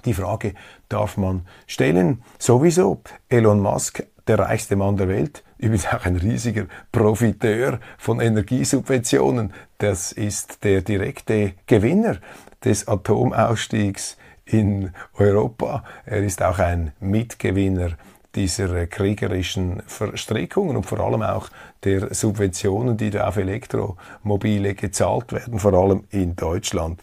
die 0.06 0.14
Frage 0.14 0.54
darf 0.90 1.18
man 1.18 1.46
stellen. 1.66 2.24
Sowieso 2.38 3.02
Elon 3.30 3.60
Musk, 3.62 4.04
der 4.28 4.40
reichste 4.40 4.76
Mann 4.76 4.98
der 4.98 5.08
Welt, 5.08 5.44
übrigens 5.58 5.88
auch 5.88 6.06
ein 6.06 6.18
riesiger 6.18 6.66
Profiteur 6.92 7.80
von 7.98 8.20
Energiesubventionen. 8.20 9.54
Das 9.78 10.12
ist 10.12 10.64
der 10.64 10.82
direkte 10.82 11.54
Gewinner 11.68 12.18
des 12.64 12.88
Atomausstiegs 12.88 14.18
in 14.46 14.92
Europa. 15.18 15.84
Er 16.06 16.24
ist 16.24 16.42
auch 16.42 16.60
ein 16.60 16.92
Mitgewinner 17.00 17.92
dieser 18.36 18.88
kriegerischen 18.88 19.84
Verstrickungen 19.86 20.76
und 20.76 20.86
vor 20.86 21.00
allem 21.00 21.22
auch 21.22 21.50
der 21.84 22.14
Subventionen, 22.14 22.98
die 22.98 23.10
da 23.10 23.28
auf 23.28 23.38
Elektromobile 23.38 24.74
gezahlt 24.74 25.32
werden, 25.34 25.60
vor 25.60 25.74
allem 25.74 26.06
in 26.10 26.36
Deutschland. 26.36 27.02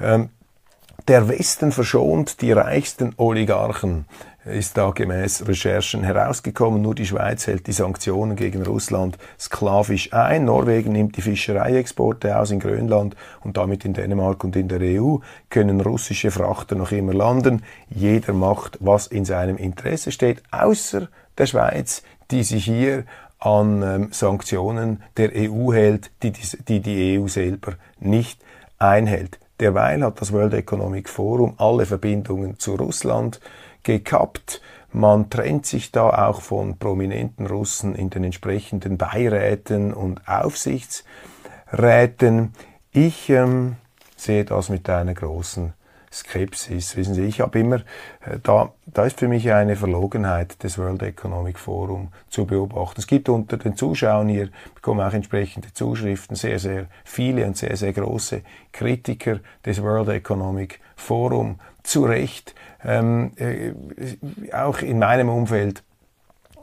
Ähm, 0.00 0.30
der 1.08 1.28
Westen 1.28 1.72
verschont 1.72 2.42
die 2.42 2.52
reichsten 2.52 3.14
Oligarchen 3.16 4.04
ist 4.48 4.76
da 4.76 4.90
gemäß 4.90 5.46
Recherchen 5.46 6.02
herausgekommen. 6.02 6.82
Nur 6.82 6.94
die 6.94 7.06
Schweiz 7.06 7.46
hält 7.46 7.66
die 7.66 7.72
Sanktionen 7.72 8.36
gegen 8.36 8.62
Russland 8.62 9.18
sklavisch 9.38 10.12
ein. 10.12 10.44
Norwegen 10.44 10.92
nimmt 10.92 11.16
die 11.16 11.22
Fischereiexporte 11.22 12.38
aus 12.38 12.50
in 12.50 12.60
Grönland 12.60 13.16
und 13.44 13.56
damit 13.56 13.84
in 13.84 13.94
Dänemark 13.94 14.42
und 14.44 14.56
in 14.56 14.68
der 14.68 14.80
EU 14.80 15.18
können 15.50 15.80
russische 15.80 16.30
Frachter 16.30 16.74
noch 16.74 16.92
immer 16.92 17.14
landen. 17.14 17.62
Jeder 17.88 18.32
macht, 18.32 18.78
was 18.80 19.06
in 19.06 19.24
seinem 19.24 19.56
Interesse 19.56 20.12
steht, 20.12 20.42
außer 20.50 21.08
der 21.36 21.46
Schweiz, 21.46 22.02
die 22.30 22.42
sich 22.42 22.64
hier 22.64 23.04
an 23.38 23.82
ähm, 23.82 24.08
Sanktionen 24.10 25.02
der 25.16 25.30
EU 25.34 25.72
hält, 25.72 26.10
die, 26.22 26.32
die 26.32 26.80
die 26.80 27.18
EU 27.18 27.28
selber 27.28 27.74
nicht 28.00 28.40
einhält. 28.78 29.38
Derweil 29.60 30.04
hat 30.04 30.20
das 30.20 30.32
World 30.32 30.54
Economic 30.54 31.08
Forum 31.08 31.54
alle 31.56 31.84
Verbindungen 31.84 32.58
zu 32.58 32.76
Russland 32.76 33.40
gekappt. 33.88 34.60
Man 34.92 35.30
trennt 35.30 35.64
sich 35.64 35.90
da 35.92 36.28
auch 36.28 36.42
von 36.42 36.76
prominenten 36.76 37.46
Russen 37.46 37.94
in 37.94 38.10
den 38.10 38.24
entsprechenden 38.24 38.98
Beiräten 38.98 39.94
und 39.94 40.28
Aufsichtsräten. 40.28 42.52
Ich 42.92 43.30
ähm, 43.30 43.76
sehe 44.14 44.44
das 44.44 44.68
mit 44.68 44.90
einer 44.90 45.14
großen 45.14 45.72
Skepsis. 46.12 46.96
Wissen 46.96 47.14
Sie, 47.14 47.24
ich 47.24 47.40
habe 47.40 47.58
immer, 47.58 47.76
äh, 48.20 48.38
da, 48.42 48.74
da 48.86 49.04
ist 49.04 49.18
für 49.18 49.28
mich 49.28 49.50
eine 49.50 49.76
Verlogenheit 49.76 50.62
des 50.62 50.76
World 50.78 51.02
Economic 51.02 51.58
Forum 51.58 52.08
zu 52.28 52.44
beobachten. 52.44 53.00
Es 53.00 53.06
gibt 53.06 53.30
unter 53.30 53.56
den 53.56 53.74
Zuschauern 53.76 54.28
hier, 54.28 54.50
bekommen 54.74 55.00
auch 55.00 55.14
entsprechende 55.14 55.72
Zuschriften, 55.72 56.36
sehr, 56.36 56.58
sehr 56.58 56.88
viele 57.04 57.46
und 57.46 57.56
sehr, 57.56 57.74
sehr 57.76 57.94
große 57.94 58.42
Kritiker 58.72 59.40
des 59.64 59.82
World 59.82 60.08
Economic 60.08 60.80
Forum. 60.96 61.58
Zu 61.88 62.04
Recht, 62.04 62.54
ähm, 62.84 63.32
äh, 63.36 63.72
auch 64.52 64.80
in 64.80 64.98
meinem 64.98 65.30
Umfeld 65.30 65.82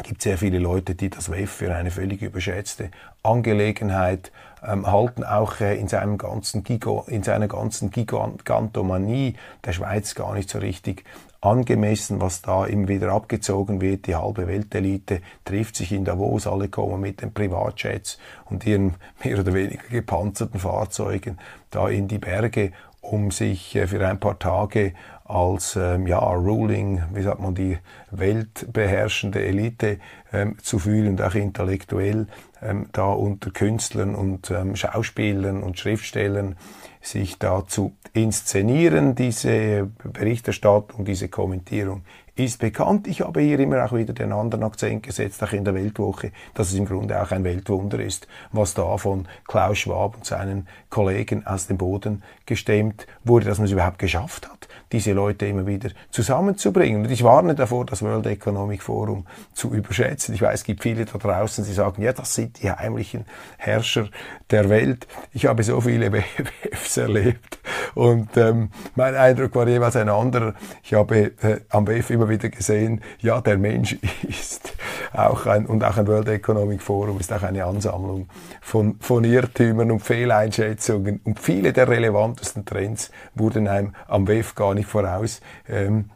gibt 0.03 0.21
sehr 0.21 0.37
viele 0.37 0.59
Leute, 0.59 0.93
die 0.93 1.09
das 1.09 1.31
WEF 1.31 1.49
für 1.49 1.73
eine 1.73 1.89
völlig 1.89 2.21
überschätzte 2.21 2.91
Angelegenheit 3.23 4.31
ähm, 4.63 4.85
halten, 4.85 5.23
auch 5.23 5.61
äh, 5.61 5.79
in, 5.79 5.87
seinem 5.87 6.19
ganzen 6.19 6.63
Giga, 6.63 7.05
in 7.07 7.23
seiner 7.23 7.47
ganzen 7.47 7.89
Gigantomanie 7.89 9.33
der 9.63 9.73
Schweiz 9.73 10.13
gar 10.13 10.35
nicht 10.35 10.47
so 10.47 10.59
richtig 10.59 11.05
angemessen, 11.41 12.21
was 12.21 12.43
da 12.43 12.67
immer 12.67 12.87
wieder 12.87 13.11
abgezogen 13.11 13.81
wird. 13.81 14.05
Die 14.05 14.15
halbe 14.15 14.45
Weltelite 14.45 15.21
trifft 15.43 15.75
sich 15.75 15.91
in 15.91 16.05
Davos, 16.05 16.45
alle 16.45 16.69
kommen 16.69 17.01
mit 17.01 17.23
den 17.23 17.33
Privatjets 17.33 18.19
und 18.45 18.63
ihren 18.67 18.93
mehr 19.23 19.39
oder 19.39 19.55
weniger 19.55 19.87
gepanzerten 19.89 20.59
Fahrzeugen 20.59 21.39
da 21.71 21.89
in 21.89 22.07
die 22.07 22.19
Berge, 22.19 22.73
um 23.05 23.31
sich 23.31 23.75
äh, 23.75 23.87
für 23.87 24.05
ein 24.05 24.19
paar 24.19 24.39
Tage 24.39 24.93
als 25.25 25.75
ähm, 25.75 26.05
ja, 26.05 26.19
ruling, 26.19 27.01
wie 27.13 27.23
sagt 27.23 27.39
man, 27.39 27.55
die 27.55 27.79
weltbeherrschende 28.11 29.43
Elite 29.43 29.97
ähm, 30.31 30.57
zu 30.61 30.77
fühlen 30.77 31.19
auch 31.19 31.33
intellektuell 31.33 32.27
ähm, 32.61 32.87
da 32.91 33.07
unter 33.11 33.49
Künstlern 33.49 34.13
und 34.13 34.51
ähm, 34.51 34.75
Schauspielern 34.75 35.63
und 35.63 35.79
Schriftstellern 35.79 36.55
sich 37.01 37.39
da 37.39 37.65
zu 37.67 37.95
inszenieren. 38.13 39.15
Diese 39.15 39.89
Berichterstattung, 40.03 41.05
diese 41.05 41.27
Kommentierung 41.27 42.03
ist 42.35 42.59
bekannt. 42.59 43.07
Ich 43.07 43.21
habe 43.21 43.39
hier 43.39 43.59
immer 43.59 43.85
auch 43.85 43.93
wieder 43.93 44.13
den 44.13 44.33
anderen 44.33 44.63
Akzent 44.63 45.03
gesetzt, 45.03 45.41
auch 45.41 45.53
in 45.53 45.63
der 45.63 45.73
Weltwoche, 45.73 46.31
dass 46.53 46.67
es 46.67 46.73
im 46.73 46.85
Grunde 46.85 47.21
auch 47.21 47.31
ein 47.31 47.43
Weltwunder 47.43 47.99
ist, 47.99 48.27
was 48.51 48.73
da 48.73 48.97
von 48.97 49.27
Klaus 49.47 49.77
Schwab 49.77 50.17
und 50.17 50.25
seinen 50.25 50.67
Kollegen 50.89 51.47
aus 51.47 51.67
dem 51.67 51.77
Boden 51.77 52.23
gestemmt 52.45 53.07
wurde, 53.23 53.45
dass 53.45 53.57
man 53.57 53.65
es 53.65 53.71
überhaupt 53.71 53.99
geschafft 53.99 54.49
hat, 54.49 54.67
diese 54.91 55.13
Leute 55.13 55.45
immer 55.45 55.65
wieder 55.65 55.89
zusammenzubringen. 56.11 57.05
Und 57.05 57.11
ich 57.11 57.23
warne 57.23 57.55
davor, 57.55 57.85
das 57.85 58.01
World 58.01 58.25
Economic 58.27 58.83
Forum 58.83 59.25
zu 59.53 59.73
überschätzen. 59.73 60.35
Ich 60.35 60.41
weiß, 60.41 60.59
es 60.59 60.63
gibt 60.65 60.83
viele 60.83 61.05
da 61.05 61.17
draußen, 61.17 61.63
die 61.63 61.73
sagen, 61.73 62.01
ja, 62.01 62.11
das 62.11 62.35
sind 62.35 62.61
die 62.61 62.69
heimlichen 62.69 63.25
Herrscher 63.57 64.09
der 64.51 64.69
Welt. 64.69 65.07
Ich 65.31 65.45
habe 65.45 65.63
so 65.63 65.79
viele 65.79 66.11
WWFs 66.13 66.97
erlebt 66.97 67.59
und 67.93 68.35
ähm, 68.35 68.69
mein 68.95 69.15
Eindruck 69.15 69.55
war 69.55 69.67
jeweils 69.67 69.95
ein 69.95 70.09
anderer. 70.09 70.53
Ich 70.83 70.93
habe 70.93 71.31
äh, 71.41 71.61
am 71.69 71.87
WF 71.87 72.09
immer 72.09 72.24
wieder 72.29 72.49
gesehen, 72.49 73.01
ja, 73.19 73.41
der 73.41 73.57
Mensch 73.57 73.97
ist 74.27 74.73
auch 75.13 75.45
ein, 75.45 75.65
und 75.65 75.83
auch 75.83 75.97
ein 75.97 76.07
World 76.07 76.27
Economic 76.27 76.81
Forum 76.81 77.19
ist 77.19 77.31
auch 77.31 77.43
eine 77.43 77.65
Ansammlung 77.65 78.27
von, 78.61 78.97
von 78.99 79.23
Irrtümern 79.23 79.91
und 79.91 79.99
Fehleinschätzungen 79.99 81.21
und 81.23 81.39
viele 81.39 81.73
der 81.73 81.87
relevantesten 81.87 82.65
Trends 82.65 83.11
wurden 83.33 83.67
einem 83.67 83.93
am 84.07 84.27
WEF 84.27 84.55
gar 84.55 84.73
nicht 84.73 84.89
voraus 84.89 85.41
ähm, 85.67 86.09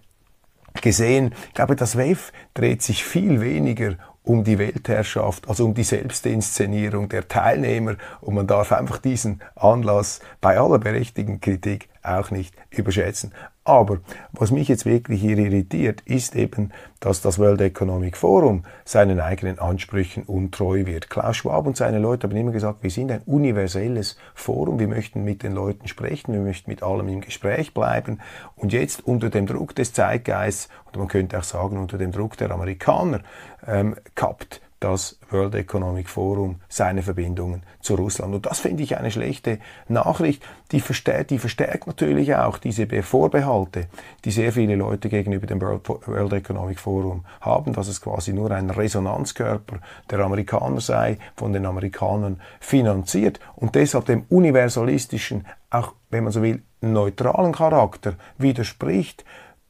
gesehen. 0.82 1.34
Ich 1.48 1.54
glaube, 1.54 1.76
das 1.76 1.98
WEF 1.98 2.32
dreht 2.54 2.82
sich 2.82 3.04
viel 3.04 3.42
weniger 3.42 3.96
um 4.24 4.44
die 4.44 4.60
Weltherrschaft, 4.60 5.50
also 5.50 5.66
um 5.66 5.74
die 5.74 5.84
Selbstinszenierung 5.84 7.10
der 7.10 7.28
Teilnehmer 7.28 7.96
und 8.22 8.36
man 8.36 8.48
darf 8.48 8.72
einfach 8.72 9.00
diesen 9.00 9.42
Anlass 9.56 10.20
bei 10.40 10.60
aller 10.60 10.78
berechtigten 10.78 11.42
Kritik 11.42 11.89
auch 12.04 12.32
nicht 12.32 12.56
überschätzen. 12.70 13.34
Aber 13.64 14.00
was 14.32 14.50
mich 14.50 14.68
jetzt 14.68 14.86
wirklich 14.86 15.22
hier 15.22 15.38
irritiert, 15.38 16.02
ist 16.02 16.36
eben, 16.36 16.72
dass 17.00 17.22
das 17.22 17.38
World 17.38 17.62
Economic 17.62 18.18
Forum 18.18 18.64
seinen 18.84 19.20
eigenen 19.20 19.60
Ansprüchen 19.60 20.24
untreu 20.24 20.88
wird. 20.88 21.10
Klaus 21.10 21.38
Schwab 21.38 21.68
und 21.68 21.78
seine 21.78 22.00
Leute 22.00 22.28
haben 22.28 22.36
immer 22.36 22.52
gesagt, 22.52 22.82
wir 22.82 22.90
sind 22.90 23.12
ein 23.12 23.22
universelles 23.28 24.18
Forum, 24.34 24.80
wir 24.80 24.88
möchten 24.88 25.24
mit 25.24 25.44
den 25.44 25.54
Leuten 25.54 25.88
sprechen, 25.88 26.34
wir 26.34 26.42
möchten 26.42 26.72
mit 26.72 26.82
allem 26.82 27.08
im 27.10 27.22
Gespräch 27.22 27.74
bleiben. 27.74 28.20
Und 28.56 28.74
jetzt 28.74 29.06
unter 29.06 29.30
dem 29.30 29.46
Druck 29.46 29.76
des 29.76 29.94
Zeitgeists, 29.94 30.70
und 30.86 30.98
man 30.98 31.08
könnte 31.08 31.38
auch 31.38 31.44
sagen 31.44 31.78
unter 31.78 32.00
dem 32.00 32.12
Druck 32.12 32.38
der 32.38 32.50
Amerikaner, 32.50 33.22
ähm, 33.68 33.96
kappt 34.16 34.62
das 34.80 35.20
World 35.30 35.56
Economic 35.56 36.10
Forum 36.10 36.62
seine 36.70 37.04
Verbindungen 37.04 37.64
zu 37.82 37.96
Russland. 37.96 38.34
Und 38.34 38.46
das 38.46 38.60
finde 38.60 38.84
ich 38.84 38.98
eine 38.98 39.12
schlechte 39.12 39.60
Nachricht. 39.88 40.42
Die 40.72 40.80
verstärkt, 40.80 41.32
die 41.32 41.40
verstärkt 41.40 41.88
natürlich 41.88 42.36
auch 42.36 42.58
diese 42.58 42.88
Vorbehalte, 43.04 43.88
die 44.24 44.32
sehr 44.32 44.54
viele 44.54 44.76
Leute 44.76 45.10
gegenüber 45.10 45.48
dem 45.48 45.62
World 45.62 46.34
Economic 46.34 46.80
Forum 46.80 47.26
haben, 47.42 47.74
dass 47.74 47.88
es 47.88 48.02
quasi 48.02 48.32
nur 48.34 48.52
ein 48.52 48.70
Resonanzkörper 48.70 49.80
der 50.10 50.20
Amerikaner 50.20 50.82
sei, 50.82 51.18
von 51.36 51.52
den 51.52 51.66
Amerikanern 51.66 52.42
finanziert 52.60 53.40
und 53.56 53.76
deshalb 53.76 54.06
dem 54.06 54.26
universalistischen, 54.30 55.46
auch 55.70 55.94
wenn 56.10 56.24
man 56.24 56.34
so 56.34 56.42
will, 56.42 56.64
neutralen 56.82 57.52
Charakter 57.52 58.14
widerspricht, 58.38 59.26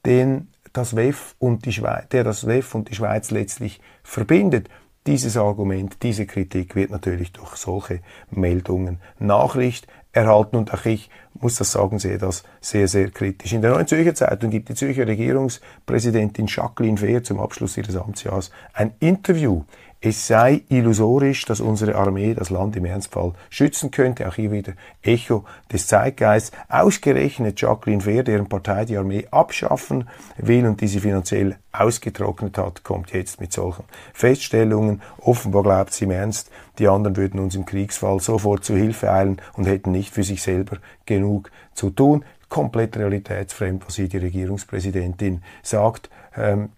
den 0.06 0.48
das 0.72 0.94
WEF 0.94 1.34
und 1.38 1.64
die 1.64 1.72
Schweiz, 1.72 2.08
der 2.10 2.24
das 2.24 2.46
WEF 2.46 2.74
und 2.74 2.88
die 2.90 2.94
Schweiz 2.94 3.30
letztlich 3.30 3.80
verbindet. 4.02 4.68
Dieses 5.06 5.38
Argument, 5.38 5.96
diese 6.02 6.26
Kritik 6.26 6.74
wird 6.74 6.90
natürlich 6.90 7.32
durch 7.32 7.56
solche 7.56 8.00
Meldungen 8.30 8.98
Nachricht 9.18 9.86
erhalten 10.12 10.56
und 10.56 10.74
auch 10.74 10.84
ich 10.84 11.08
muss 11.40 11.54
das 11.56 11.72
sagen, 11.72 11.98
sehe 11.98 12.18
das 12.18 12.42
sehr, 12.60 12.86
sehr 12.86 13.10
kritisch. 13.10 13.52
In 13.54 13.62
der 13.62 13.70
Neuen 13.70 13.86
Zürcher 13.86 14.14
Zeitung 14.14 14.50
gibt 14.50 14.68
die 14.68 14.74
Zürcher 14.74 15.06
Regierungspräsidentin 15.06 16.46
Jacqueline 16.48 16.98
Fehr 16.98 17.22
zum 17.22 17.40
Abschluss 17.40 17.78
ihres 17.78 17.96
Amtsjahres 17.96 18.50
ein 18.74 18.92
Interview 19.00 19.62
es 20.02 20.26
sei 20.26 20.62
illusorisch, 20.70 21.44
dass 21.44 21.60
unsere 21.60 21.94
Armee 21.94 22.32
das 22.32 22.48
Land 22.48 22.74
im 22.74 22.86
Ernstfall 22.86 23.34
schützen 23.50 23.90
könnte. 23.90 24.26
Auch 24.26 24.34
hier 24.34 24.50
wieder 24.50 24.72
Echo 25.02 25.44
des 25.70 25.88
Zeitgeists. 25.88 26.52
Ausgerechnet 26.70 27.60
Jacqueline 27.60 28.00
Fehr, 28.00 28.22
deren 28.22 28.48
Partei 28.48 28.86
die 28.86 28.96
Armee 28.96 29.26
abschaffen 29.30 30.08
will 30.38 30.66
und 30.66 30.80
die 30.80 30.88
sie 30.88 31.00
finanziell 31.00 31.58
ausgetrocknet 31.72 32.56
hat, 32.56 32.82
kommt 32.82 33.12
jetzt 33.12 33.42
mit 33.42 33.52
solchen 33.52 33.84
Feststellungen. 34.14 35.02
Offenbar 35.18 35.64
glaubt 35.64 35.92
sie 35.92 36.06
im 36.06 36.12
Ernst, 36.12 36.50
die 36.78 36.88
anderen 36.88 37.16
würden 37.16 37.38
uns 37.38 37.54
im 37.54 37.66
Kriegsfall 37.66 38.20
sofort 38.20 38.64
zu 38.64 38.74
Hilfe 38.74 39.12
eilen 39.12 39.42
und 39.52 39.66
hätten 39.66 39.92
nicht 39.92 40.14
für 40.14 40.24
sich 40.24 40.42
selber 40.42 40.78
genug 41.04 41.50
zu 41.74 41.90
tun. 41.90 42.24
Komplett 42.48 42.96
realitätsfremd, 42.96 43.86
was 43.86 43.96
hier 43.96 44.08
die 44.08 44.16
Regierungspräsidentin 44.16 45.42
sagt. 45.62 46.08
Ähm, 46.34 46.70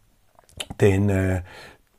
denn 0.80 1.08
äh, 1.08 1.42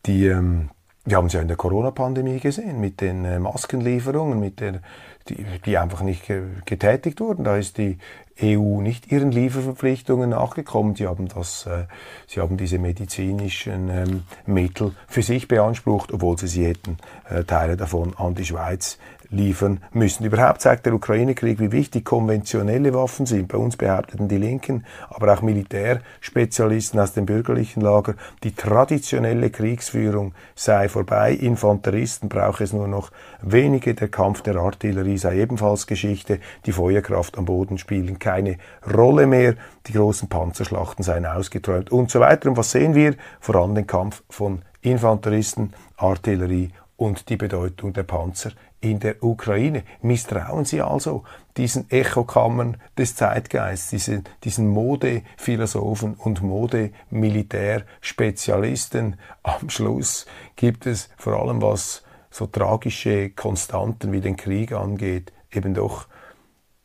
die 0.05 0.27
ähm, 0.27 0.69
wir 1.05 1.17
haben 1.17 1.27
es 1.27 1.33
ja 1.33 1.41
in 1.41 1.47
der 1.47 1.57
Corona-Pandemie 1.57 2.39
gesehen, 2.39 2.79
mit 2.79 3.01
den 3.01 3.25
äh, 3.25 3.39
Maskenlieferungen, 3.39 4.39
mit 4.39 4.59
der, 4.59 4.81
die, 5.27 5.45
die 5.65 5.77
einfach 5.77 6.01
nicht 6.01 6.31
getätigt 6.65 7.19
wurden. 7.19 7.43
Da 7.43 7.57
ist 7.57 7.77
die 7.77 7.97
EU 8.41 8.81
nicht 8.81 9.11
ihren 9.11 9.31
Lieferverpflichtungen 9.31 10.31
nachgekommen. 10.31 10.95
Sie 10.95 11.07
haben, 11.07 11.27
das, 11.27 11.65
äh, 11.65 11.85
sie 12.27 12.39
haben 12.41 12.57
diese 12.57 12.79
medizinischen 12.79 13.89
ähm, 13.89 14.23
Mittel 14.45 14.93
für 15.07 15.21
sich 15.21 15.47
beansprucht, 15.47 16.11
obwohl 16.11 16.37
sie 16.37 16.47
sie 16.47 16.65
hätten 16.65 16.97
äh, 17.29 17.43
Teile 17.43 17.77
davon 17.77 18.13
an 18.17 18.35
die 18.35 18.45
Schweiz 18.45 18.97
liefern 19.33 19.81
müssen. 19.91 20.25
Überhaupt 20.25 20.61
zeigt 20.61 20.85
der 20.85 20.93
Ukraine-Krieg, 20.93 21.59
wie 21.59 21.71
wichtig 21.71 22.05
konventionelle 22.05 22.93
Waffen 22.93 23.25
sind. 23.25 23.47
Bei 23.47 23.57
uns 23.57 23.75
behaupteten 23.75 24.27
die 24.27 24.37
Linken, 24.37 24.85
aber 25.09 25.33
auch 25.33 25.41
Militärspezialisten 25.41 26.99
aus 26.99 27.13
dem 27.13 27.25
bürgerlichen 27.25 27.81
Lager, 27.81 28.15
die 28.43 28.53
traditionelle 28.53 29.49
Kriegsführung 29.49 30.33
sei 30.55 30.87
vorbei. 30.87 31.33
Infanteristen 31.33 32.29
brauche 32.29 32.63
es 32.63 32.73
nur 32.73 32.87
noch 32.87 33.11
wenige. 33.41 33.93
Der 33.95 34.07
Kampf 34.07 34.41
der 34.41 34.55
Artillerie 34.55 35.17
sei 35.17 35.39
ebenfalls 35.39 35.87
Geschichte. 35.87 36.39
Die 36.65 36.71
Feuerkraft 36.71 37.37
am 37.37 37.45
Boden 37.45 37.77
spielen 37.77 38.19
keine 38.23 38.57
Rolle 38.91 39.27
mehr. 39.27 39.55
Die 39.85 39.93
großen 39.93 40.29
Panzerschlachten 40.29 41.03
seien 41.03 41.25
ausgeträumt 41.25 41.91
und 41.91 42.09
so 42.09 42.21
weiter. 42.21 42.49
Und 42.49 42.57
was 42.57 42.71
sehen 42.71 42.95
wir? 42.95 43.15
Vor 43.39 43.55
allem 43.55 43.75
den 43.75 43.85
Kampf 43.85 44.23
von 44.29 44.63
Infanteristen, 44.81 45.73
Artillerie 45.97 46.71
und 46.95 47.29
die 47.29 47.37
Bedeutung 47.37 47.93
der 47.93 48.03
Panzer 48.03 48.51
in 48.79 48.99
der 48.99 49.23
Ukraine. 49.23 49.83
Misstrauen 50.01 50.65
Sie 50.65 50.81
also 50.81 51.23
diesen 51.57 51.89
Echokammern 51.89 52.77
des 52.97 53.15
Zeitgeists, 53.15 53.89
diesen, 53.89 54.25
diesen 54.43 54.67
Modephilosophen 54.67 56.15
und 56.15 56.41
Modemilitärspezialisten. 56.41 59.17
Am 59.43 59.69
Schluss 59.69 60.25
gibt 60.55 60.85
es 60.85 61.09
vor 61.17 61.41
allem, 61.41 61.61
was 61.61 62.03
so 62.29 62.47
tragische 62.47 63.29
Konstanten 63.29 64.11
wie 64.11 64.21
den 64.21 64.35
Krieg 64.35 64.71
angeht, 64.71 65.31
eben 65.51 65.73
doch 65.73 66.07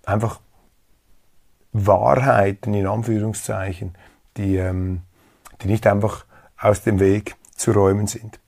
einfach 0.04 0.40
Wahrheiten 1.72 2.74
in 2.74 2.86
Anführungszeichen, 2.86 3.94
die, 4.36 4.56
ähm, 4.56 5.02
die 5.62 5.68
nicht 5.68 5.86
einfach 5.86 6.24
aus 6.60 6.82
dem 6.82 7.00
Weg 7.00 7.36
zu 7.54 7.72
räumen 7.72 8.06
sind. 8.06 8.38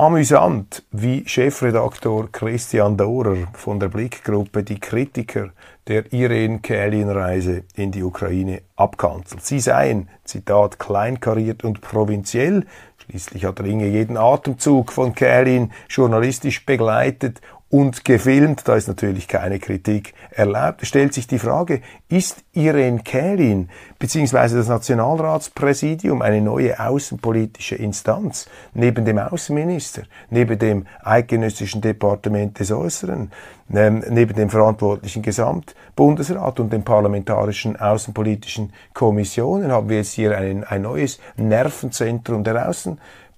Amüsant, 0.00 0.82
wie 0.92 1.28
Chefredaktor 1.28 2.32
Christian 2.32 2.96
Dorer 2.96 3.48
von 3.52 3.78
der 3.78 3.88
Blickgruppe 3.88 4.62
die 4.62 4.80
Kritiker 4.80 5.50
der 5.88 6.10
Irene 6.10 6.60
Kählin-Reise 6.60 7.64
in 7.74 7.90
die 7.90 8.02
Ukraine 8.02 8.62
abkanzelt. 8.76 9.44
Sie 9.44 9.60
seien, 9.60 10.08
Zitat, 10.24 10.78
kleinkariert 10.78 11.64
und 11.64 11.82
provinziell. 11.82 12.64
Schließlich 12.96 13.44
hat 13.44 13.60
Ringe 13.60 13.88
jeden 13.88 14.16
Atemzug 14.16 14.90
von 14.90 15.14
Kählin 15.14 15.70
journalistisch 15.90 16.64
begleitet 16.64 17.42
und 17.70 18.04
gefilmt. 18.04 18.66
Da 18.66 18.74
ist 18.74 18.88
natürlich 18.88 19.28
keine 19.28 19.60
Kritik 19.60 20.12
erlaubt. 20.30 20.84
Stellt 20.84 21.14
sich 21.14 21.26
die 21.26 21.38
Frage, 21.38 21.80
ist 22.08 22.44
Irene 22.52 22.98
Kählin 22.98 23.70
bzw. 23.98 24.56
das 24.56 24.68
Nationalratspräsidium 24.68 26.20
eine 26.20 26.40
neue 26.40 26.78
außenpolitische 26.78 27.76
Instanz 27.76 28.48
neben 28.74 29.04
dem 29.04 29.18
Außenminister, 29.18 30.02
neben 30.30 30.58
dem 30.58 30.86
eidgenössischen 31.02 31.80
Departement 31.80 32.58
des 32.58 32.72
Äußeren, 32.72 33.30
ähm, 33.72 34.02
neben 34.10 34.34
dem 34.34 34.50
verantwortlichen 34.50 35.22
Gesamtbundesrat 35.22 36.58
und 36.58 36.72
den 36.72 36.82
parlamentarischen 36.82 37.76
außenpolitischen 37.76 38.72
Kommissionen 38.92 39.70
haben 39.70 39.88
wir 39.88 39.98
jetzt 39.98 40.12
hier 40.12 40.36
ein, 40.36 40.64
ein 40.64 40.82
neues 40.82 41.20
Nervenzentrum 41.36 42.42
der 42.42 42.68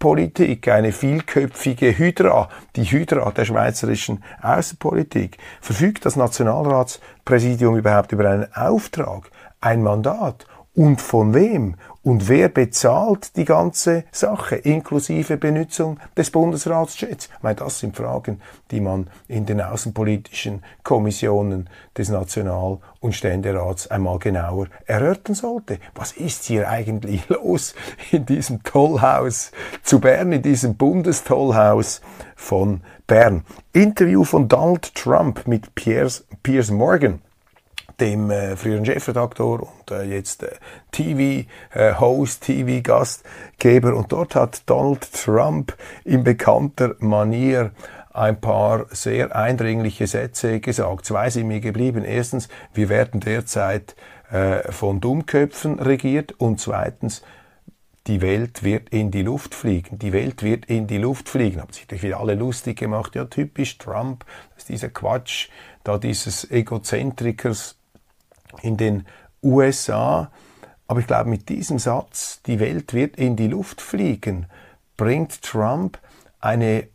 Außenpolitik, 0.02 0.66
eine 0.66 0.90
vielköpfige 0.90 1.96
Hydra, 1.96 2.48
die 2.74 2.82
Hydra 2.82 3.30
der 3.30 3.44
schweizerischen 3.44 4.24
Außenpolitik. 4.42 5.38
Verfügt 5.60 6.04
das 6.04 6.16
Nationalratspräsidium 6.16 7.76
überhaupt 7.76 8.10
über 8.10 8.28
einen 8.28 8.52
Auftrag, 8.52 9.30
ein 9.60 9.80
Mandat? 9.84 10.44
Und 10.74 11.02
von 11.02 11.34
wem? 11.34 11.74
Und 12.02 12.30
wer 12.30 12.48
bezahlt 12.48 13.36
die 13.36 13.44
ganze 13.44 14.04
Sache, 14.10 14.56
inklusive 14.56 15.36
Benutzung 15.36 16.00
des 16.16 16.30
Bundesratschats? 16.30 17.26
Ich 17.26 17.42
meine, 17.42 17.56
das 17.56 17.78
sind 17.78 17.94
Fragen, 17.94 18.40
die 18.70 18.80
man 18.80 19.08
in 19.28 19.44
den 19.44 19.60
außenpolitischen 19.60 20.64
Kommissionen 20.82 21.68
des 21.96 22.08
National- 22.08 22.78
und 23.00 23.14
Ständerats 23.14 23.90
einmal 23.90 24.18
genauer 24.18 24.68
erörtern 24.86 25.34
sollte. 25.34 25.78
Was 25.94 26.12
ist 26.12 26.44
hier 26.44 26.70
eigentlich 26.70 27.28
los 27.28 27.74
in 28.10 28.24
diesem 28.24 28.62
Tollhaus 28.62 29.52
zu 29.82 30.00
Bern, 30.00 30.32
in 30.32 30.40
diesem 30.40 30.76
Bundestollhaus 30.76 32.00
von 32.34 32.80
Bern? 33.06 33.44
Interview 33.74 34.24
von 34.24 34.48
Donald 34.48 34.94
Trump 34.94 35.46
mit 35.46 35.74
Piers, 35.74 36.24
Piers 36.42 36.70
Morgan 36.70 37.20
dem 38.02 38.30
äh, 38.30 38.56
früheren 38.56 38.84
Chefredaktor 38.84 39.62
und 39.62 39.90
äh, 39.92 40.02
jetzt 40.02 40.42
äh, 40.42 40.56
TV-Host, 40.90 42.48
äh, 42.48 42.64
TV-Gastgeber. 42.64 43.94
Und 43.94 44.10
dort 44.10 44.34
hat 44.34 44.68
Donald 44.68 45.10
Trump 45.12 45.76
in 46.04 46.24
bekannter 46.24 46.96
Manier 46.98 47.70
ein 48.12 48.40
paar 48.40 48.86
sehr 48.90 49.34
eindringliche 49.36 50.08
Sätze 50.08 50.58
gesagt. 50.58 51.06
Zwei 51.06 51.30
sind 51.30 51.46
mir 51.46 51.60
geblieben. 51.60 52.04
Erstens, 52.04 52.48
wir 52.74 52.88
werden 52.88 53.20
derzeit 53.20 53.94
äh, 54.30 54.70
von 54.72 55.00
Dummköpfen 55.00 55.78
regiert 55.78 56.32
und 56.32 56.60
zweitens, 56.60 57.22
die 58.08 58.20
Welt 58.20 58.64
wird 58.64 58.88
in 58.88 59.12
die 59.12 59.22
Luft 59.22 59.54
fliegen. 59.54 60.00
Die 60.00 60.12
Welt 60.12 60.42
wird 60.42 60.66
in 60.66 60.88
die 60.88 60.98
Luft 60.98 61.28
fliegen. 61.28 61.60
Haben 61.60 61.72
sich 61.72 61.84
natürlich 61.84 62.02
wieder 62.02 62.18
alle 62.18 62.34
lustig 62.34 62.80
gemacht. 62.80 63.14
Ja, 63.14 63.26
typisch 63.26 63.78
Trump, 63.78 64.24
das 64.54 64.64
ist 64.64 64.68
dieser 64.70 64.88
Quatsch, 64.88 65.50
da 65.84 65.98
dieses 65.98 66.50
Egozentrikers 66.50 67.76
in 68.60 68.76
den 68.76 69.06
USA. 69.42 70.30
Aber 70.86 71.00
ich 71.00 71.06
glaube, 71.06 71.30
mit 71.30 71.48
diesem 71.48 71.78
Satz, 71.78 72.42
die 72.46 72.60
Welt 72.60 72.92
wird 72.92 73.16
in 73.16 73.36
die 73.36 73.48
Luft 73.48 73.80
fliegen, 73.80 74.46
bringt 74.96 75.42
Trump 75.42 75.98
eine 76.40 76.88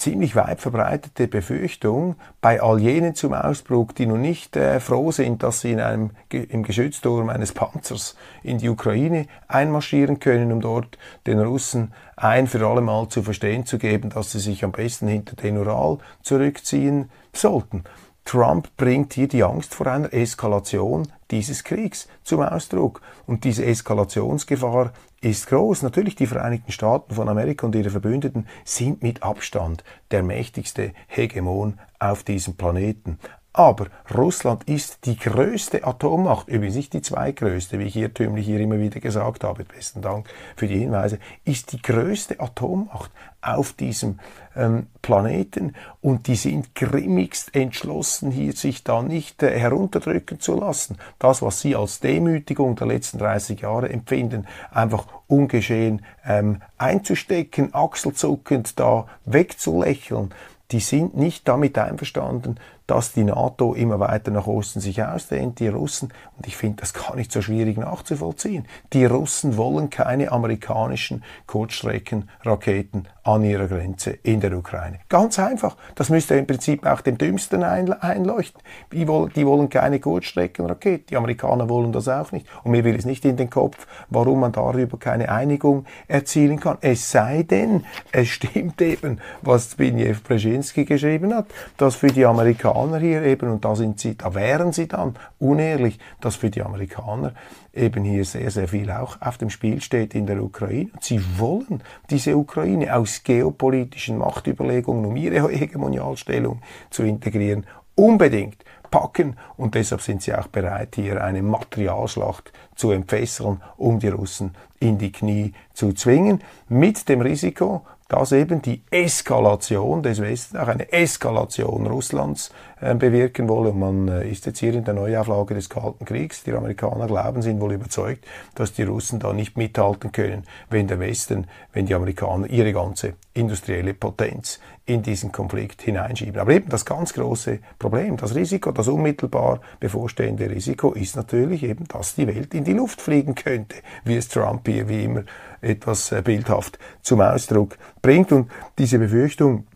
ziemlich 0.00 0.34
weit 0.34 0.60
verbreitete 0.60 1.28
Befürchtung 1.28 2.16
bei 2.40 2.62
all 2.62 2.80
jenen 2.80 3.14
zum 3.14 3.34
Ausbruch, 3.34 3.92
die 3.92 4.06
nun 4.06 4.22
nicht 4.22 4.56
äh, 4.56 4.80
froh 4.80 5.12
sind, 5.12 5.42
dass 5.42 5.60
sie 5.60 5.72
in 5.72 5.80
einem, 5.80 6.10
im 6.30 6.62
Geschützturm 6.62 7.28
eines 7.28 7.52
Panzers 7.52 8.16
in 8.42 8.56
die 8.56 8.70
Ukraine 8.70 9.26
einmarschieren 9.46 10.18
können, 10.18 10.52
um 10.52 10.62
dort 10.62 10.96
den 11.26 11.38
Russen 11.38 11.92
ein 12.16 12.46
für 12.46 12.66
alle 12.66 12.80
Mal 12.80 13.08
zu 13.08 13.22
verstehen 13.22 13.66
zu 13.66 13.76
geben, 13.76 14.08
dass 14.08 14.32
sie 14.32 14.40
sich 14.40 14.64
am 14.64 14.72
besten 14.72 15.06
hinter 15.06 15.36
den 15.36 15.58
Ural 15.58 15.98
zurückziehen 16.22 17.10
sollten. 17.34 17.84
Trump 18.24 18.76
bringt 18.76 19.14
hier 19.14 19.28
die 19.28 19.42
Angst 19.42 19.74
vor 19.74 19.86
einer 19.86 20.12
Eskalation 20.12 21.08
dieses 21.30 21.64
Kriegs 21.64 22.08
zum 22.22 22.42
Ausdruck. 22.42 23.00
Und 23.26 23.44
diese 23.44 23.64
Eskalationsgefahr 23.64 24.92
ist 25.20 25.48
groß. 25.48 25.82
Natürlich, 25.82 26.14
die 26.16 26.26
Vereinigten 26.26 26.72
Staaten 26.72 27.14
von 27.14 27.28
Amerika 27.28 27.66
und 27.66 27.74
ihre 27.74 27.90
Verbündeten 27.90 28.46
sind 28.64 29.02
mit 29.02 29.22
Abstand 29.22 29.84
der 30.10 30.22
mächtigste 30.22 30.92
Hegemon 31.08 31.78
auf 31.98 32.22
diesem 32.22 32.54
Planeten. 32.56 33.18
Aber 33.52 33.86
Russland 34.14 34.64
ist 34.64 35.06
die 35.06 35.16
größte 35.16 35.84
Atommacht, 35.84 36.48
übrigens 36.48 36.76
nicht 36.76 36.92
die 36.92 37.02
zweitgrößte, 37.02 37.80
wie 37.80 37.84
ich 37.84 37.96
irrtümlich 37.96 38.46
hier 38.46 38.60
immer 38.60 38.78
wieder 38.78 39.00
gesagt 39.00 39.42
habe, 39.42 39.64
besten 39.64 40.02
Dank 40.02 40.28
für 40.54 40.68
die 40.68 40.78
Hinweise, 40.78 41.18
ist 41.44 41.72
die 41.72 41.82
größte 41.82 42.38
Atommacht 42.38 43.10
auf 43.42 43.72
diesem 43.72 44.20
ähm, 44.54 44.86
Planeten 45.02 45.74
und 46.00 46.28
die 46.28 46.36
sind 46.36 46.76
grimmigst 46.76 47.56
entschlossen, 47.56 48.30
hier 48.30 48.52
sich 48.52 48.84
da 48.84 49.02
nicht 49.02 49.42
äh, 49.42 49.58
herunterdrücken 49.58 50.38
zu 50.38 50.54
lassen. 50.54 50.98
Das, 51.18 51.42
was 51.42 51.60
sie 51.60 51.74
als 51.74 51.98
Demütigung 51.98 52.76
der 52.76 52.86
letzten 52.86 53.18
30 53.18 53.62
Jahre 53.62 53.88
empfinden, 53.88 54.46
einfach 54.70 55.06
ungeschehen 55.26 56.04
ähm, 56.24 56.62
einzustecken, 56.78 57.74
achselzuckend 57.74 58.78
da 58.78 59.06
wegzulächeln, 59.24 60.32
die 60.70 60.80
sind 60.80 61.16
nicht 61.16 61.48
damit 61.48 61.76
einverstanden, 61.78 62.56
dass 62.90 63.12
die 63.12 63.22
NATO 63.22 63.74
immer 63.74 64.00
weiter 64.00 64.32
nach 64.32 64.48
Osten 64.48 64.80
sich 64.80 65.02
ausdehnt, 65.02 65.60
die 65.60 65.68
Russen. 65.68 66.12
Und 66.36 66.48
ich 66.48 66.56
finde 66.56 66.80
das 66.80 66.92
gar 66.92 67.14
nicht 67.14 67.30
so 67.30 67.40
schwierig 67.40 67.78
nachzuvollziehen. 67.78 68.66
Die 68.92 69.04
Russen 69.04 69.56
wollen 69.56 69.90
keine 69.90 70.32
amerikanischen 70.32 71.22
Kurzstreckenraketen 71.46 73.06
an 73.22 73.44
ihrer 73.44 73.66
Grenze 73.66 74.10
in 74.22 74.40
der 74.40 74.56
Ukraine. 74.56 75.00
Ganz 75.08 75.38
einfach. 75.38 75.76
Das 75.94 76.08
müsste 76.08 76.36
im 76.36 76.46
Prinzip 76.46 76.86
auch 76.86 77.00
dem 77.00 77.18
Dümmsten 77.18 77.62
einleuchten. 77.62 78.62
Die 78.92 79.06
wollen, 79.06 79.68
keine 79.68 80.00
Kurzstreckenrakete. 80.00 81.04
Die 81.10 81.16
Amerikaner 81.16 81.68
wollen 81.68 81.92
das 81.92 82.08
auch 82.08 82.32
nicht. 82.32 82.46
Und 82.64 82.72
mir 82.72 82.84
will 82.84 82.96
es 82.96 83.04
nicht 83.04 83.24
in 83.24 83.36
den 83.36 83.50
Kopf, 83.50 83.86
warum 84.08 84.40
man 84.40 84.52
darüber 84.52 84.98
keine 84.98 85.30
Einigung 85.30 85.84
erzielen 86.08 86.58
kann. 86.58 86.78
Es 86.80 87.10
sei 87.10 87.42
denn, 87.42 87.84
es 88.12 88.28
stimmt 88.28 88.80
eben, 88.80 89.20
was 89.42 89.70
Zbigniew 89.70 90.16
Brzezinski 90.26 90.84
geschrieben 90.84 91.34
hat, 91.34 91.46
dass 91.76 91.96
für 91.96 92.08
die 92.08 92.24
Amerikaner 92.24 92.98
hier 92.98 93.22
eben, 93.22 93.50
und 93.50 93.64
da 93.64 93.76
sind 93.76 94.00
sie, 94.00 94.16
da 94.16 94.34
wären 94.34 94.72
sie 94.72 94.88
dann 94.88 95.14
unehrlich, 95.38 95.98
dass 96.20 96.36
für 96.36 96.50
die 96.50 96.62
Amerikaner 96.62 97.32
eben 97.72 98.04
hier 98.04 98.24
sehr, 98.24 98.50
sehr 98.50 98.66
viel 98.66 98.90
auch 98.90 99.20
auf 99.20 99.38
dem 99.38 99.48
Spiel 99.48 99.80
steht 99.80 100.14
in 100.14 100.26
der 100.26 100.42
Ukraine. 100.42 100.90
Sie 101.00 101.20
wollen 101.38 101.82
diese 102.10 102.36
Ukraine 102.36 102.96
aus 102.96 103.09
geopolitischen 103.24 104.18
Machtüberlegungen, 104.18 105.04
um 105.04 105.16
ihre 105.16 105.48
Hegemonialstellung 105.48 106.62
zu 106.90 107.02
integrieren, 107.02 107.66
unbedingt 107.94 108.64
packen. 108.90 109.36
Und 109.56 109.74
deshalb 109.74 110.02
sind 110.02 110.22
sie 110.22 110.34
auch 110.34 110.48
bereit, 110.48 110.96
hier 110.96 111.22
eine 111.22 111.42
Materialschlacht 111.42 112.52
zu 112.74 112.90
entfesseln, 112.90 113.60
um 113.76 113.98
die 113.98 114.08
Russen 114.08 114.56
in 114.78 114.98
die 114.98 115.12
Knie 115.12 115.52
zu 115.72 115.92
zwingen, 115.92 116.42
mit 116.68 117.08
dem 117.08 117.20
Risiko, 117.20 117.84
dass 118.08 118.32
eben 118.32 118.60
die 118.60 118.82
Eskalation 118.90 120.02
des 120.02 120.20
Westens, 120.20 120.58
auch 120.58 120.66
eine 120.66 120.92
Eskalation 120.92 121.86
Russlands 121.86 122.50
bewirken 122.80 123.48
wolle. 123.48 123.70
Und 123.70 123.78
man 123.78 124.08
äh, 124.08 124.28
ist 124.28 124.46
jetzt 124.46 124.58
hier 124.58 124.74
in 124.74 124.84
der 124.84 124.94
Neuauflage 124.94 125.54
des 125.54 125.68
Kalten 125.68 126.04
Kriegs. 126.04 126.42
Die 126.44 126.52
Amerikaner 126.52 127.06
glauben, 127.06 127.42
sind 127.42 127.60
wohl 127.60 127.72
überzeugt, 127.72 128.24
dass 128.54 128.72
die 128.72 128.82
Russen 128.82 129.20
da 129.20 129.32
nicht 129.32 129.56
mithalten 129.56 130.12
können, 130.12 130.44
wenn 130.68 130.88
der 130.88 131.00
Westen, 131.00 131.46
wenn 131.72 131.86
die 131.86 131.94
Amerikaner 131.94 132.48
ihre 132.48 132.72
ganze 132.72 133.14
industrielle 133.34 133.94
Potenz 133.94 134.60
in 134.86 135.02
diesen 135.02 135.30
Konflikt 135.30 135.82
hineinschieben. 135.82 136.40
Aber 136.40 136.52
eben 136.52 136.68
das 136.68 136.84
ganz 136.84 137.12
große 137.12 137.60
Problem, 137.78 138.16
das 138.16 138.34
Risiko, 138.34 138.72
das 138.72 138.88
unmittelbar 138.88 139.60
bevorstehende 139.78 140.50
Risiko 140.50 140.92
ist 140.92 141.16
natürlich 141.16 141.62
eben, 141.62 141.86
dass 141.86 142.16
die 142.16 142.26
Welt 142.26 142.54
in 142.54 142.64
die 142.64 142.72
Luft 142.72 143.00
fliegen 143.00 143.34
könnte, 143.34 143.76
wie 144.04 144.16
es 144.16 144.28
Trump 144.28 144.66
hier 144.66 144.88
wie 144.88 145.04
immer 145.04 145.22
etwas 145.60 146.10
äh, 146.12 146.22
bildhaft 146.22 146.78
zum 147.02 147.20
Ausdruck 147.20 147.78
bringt. 148.02 148.32
Und 148.32 148.50
diese 148.78 148.98
Befürchtung 148.98 149.66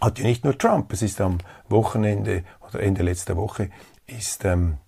hat 0.00 0.18
ja 0.18 0.24
nicht 0.24 0.44
nur 0.44 0.56
Trump. 0.56 0.92
Es 0.92 1.02
ist 1.02 1.20
am 1.20 1.38
Wochenende 1.68 2.44
oder 2.68 2.80
Ende 2.80 3.02
letzter 3.02 3.36
Woche 3.36 3.70
ist 4.06 4.44
ähm, 4.44 4.78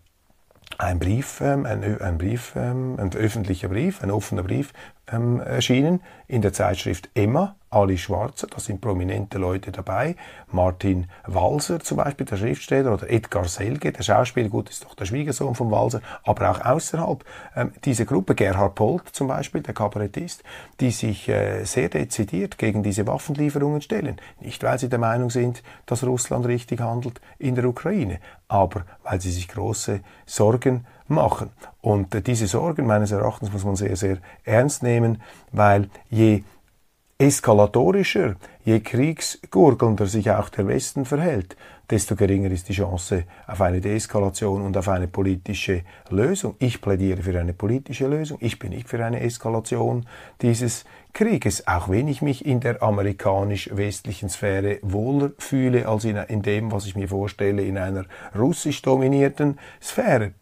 ein 0.78 0.98
Brief, 0.98 1.40
ähm, 1.40 1.66
ein, 1.66 2.00
ein, 2.00 2.18
Brief, 2.18 2.54
ähm, 2.56 2.96
ein 2.98 3.12
öffentlicher 3.14 3.68
Brief, 3.68 4.02
ein 4.02 4.10
offener 4.10 4.42
Brief 4.42 4.72
ähm, 5.12 5.40
erschienen 5.40 6.00
in 6.26 6.42
der 6.42 6.52
Zeitschrift 6.52 7.10
Emma, 7.14 7.56
Ali 7.72 7.96
Schwarzer, 7.96 8.48
da 8.48 8.60
sind 8.60 8.82
prominente 8.82 9.38
Leute 9.38 9.72
dabei, 9.72 10.16
Martin 10.50 11.06
Walser 11.26 11.80
zum 11.80 11.96
Beispiel, 11.96 12.26
der 12.26 12.36
Schriftsteller, 12.36 12.92
oder 12.92 13.10
Edgar 13.10 13.46
Selge, 13.46 13.92
der 13.92 14.02
Schauspieler, 14.02 14.50
gut, 14.50 14.68
ist 14.68 14.84
doch 14.84 14.94
der 14.94 15.06
Schwiegersohn 15.06 15.54
von 15.54 15.70
Walser, 15.70 16.02
aber 16.24 16.50
auch 16.50 16.60
außerhalb. 16.60 17.24
Ähm, 17.56 17.72
diese 17.84 18.04
Gruppe, 18.04 18.34
Gerhard 18.34 18.74
Polt 18.74 19.08
zum 19.12 19.28
Beispiel, 19.28 19.62
der 19.62 19.72
Kabarettist, 19.72 20.42
die 20.80 20.90
sich 20.90 21.28
äh, 21.28 21.64
sehr 21.64 21.88
dezidiert 21.88 22.58
gegen 22.58 22.82
diese 22.82 23.06
Waffenlieferungen 23.06 23.80
stellen. 23.80 24.16
Nicht, 24.40 24.62
weil 24.62 24.78
sie 24.78 24.90
der 24.90 24.98
Meinung 24.98 25.30
sind, 25.30 25.62
dass 25.86 26.04
Russland 26.04 26.46
richtig 26.46 26.80
handelt 26.80 27.20
in 27.38 27.54
der 27.54 27.64
Ukraine, 27.64 28.18
aber 28.48 28.84
weil 29.02 29.20
sie 29.20 29.30
sich 29.30 29.48
große 29.48 30.00
Sorgen 30.26 30.84
machen. 31.12 31.50
Und 31.80 32.14
äh, 32.14 32.22
diese 32.22 32.46
Sorgen 32.46 32.86
meines 32.86 33.12
Erachtens 33.12 33.52
muss 33.52 33.64
man 33.64 33.76
sehr, 33.76 33.96
sehr 33.96 34.18
ernst 34.44 34.82
nehmen, 34.82 35.22
weil 35.52 35.88
je 36.10 36.42
eskalatorischer, 37.22 38.34
je 38.64 38.80
kriegsgurgelnder 38.80 40.06
sich 40.06 40.30
auch 40.30 40.48
der 40.48 40.66
Westen 40.66 41.04
verhält, 41.04 41.56
desto 41.88 42.16
geringer 42.16 42.50
ist 42.50 42.68
die 42.68 42.72
Chance 42.72 43.24
auf 43.46 43.60
eine 43.60 43.80
Deeskalation 43.80 44.62
und 44.62 44.76
auf 44.76 44.88
eine 44.88 45.06
politische 45.06 45.82
Lösung. 46.10 46.56
Ich 46.58 46.80
plädiere 46.80 47.22
für 47.22 47.38
eine 47.38 47.52
politische 47.52 48.08
Lösung. 48.08 48.38
Ich 48.40 48.58
bin 48.58 48.70
nicht 48.70 48.88
für 48.88 49.04
eine 49.04 49.20
Eskalation 49.20 50.06
dieses 50.40 50.84
Krieges, 51.12 51.66
auch 51.68 51.88
wenn 51.88 52.08
ich 52.08 52.22
mich 52.22 52.44
in 52.44 52.60
der 52.60 52.82
amerikanisch-westlichen 52.82 54.28
Sphäre 54.28 54.78
wohler 54.82 55.30
fühle 55.38 55.86
als 55.86 56.04
in, 56.04 56.16
in 56.16 56.42
dem, 56.42 56.72
was 56.72 56.86
ich 56.86 56.96
mir 56.96 57.08
vorstelle, 57.08 57.62
in 57.62 57.78
einer 57.78 58.06
russisch 58.34 58.82
dominierten 58.82 59.58
Sphäre. 59.80 60.32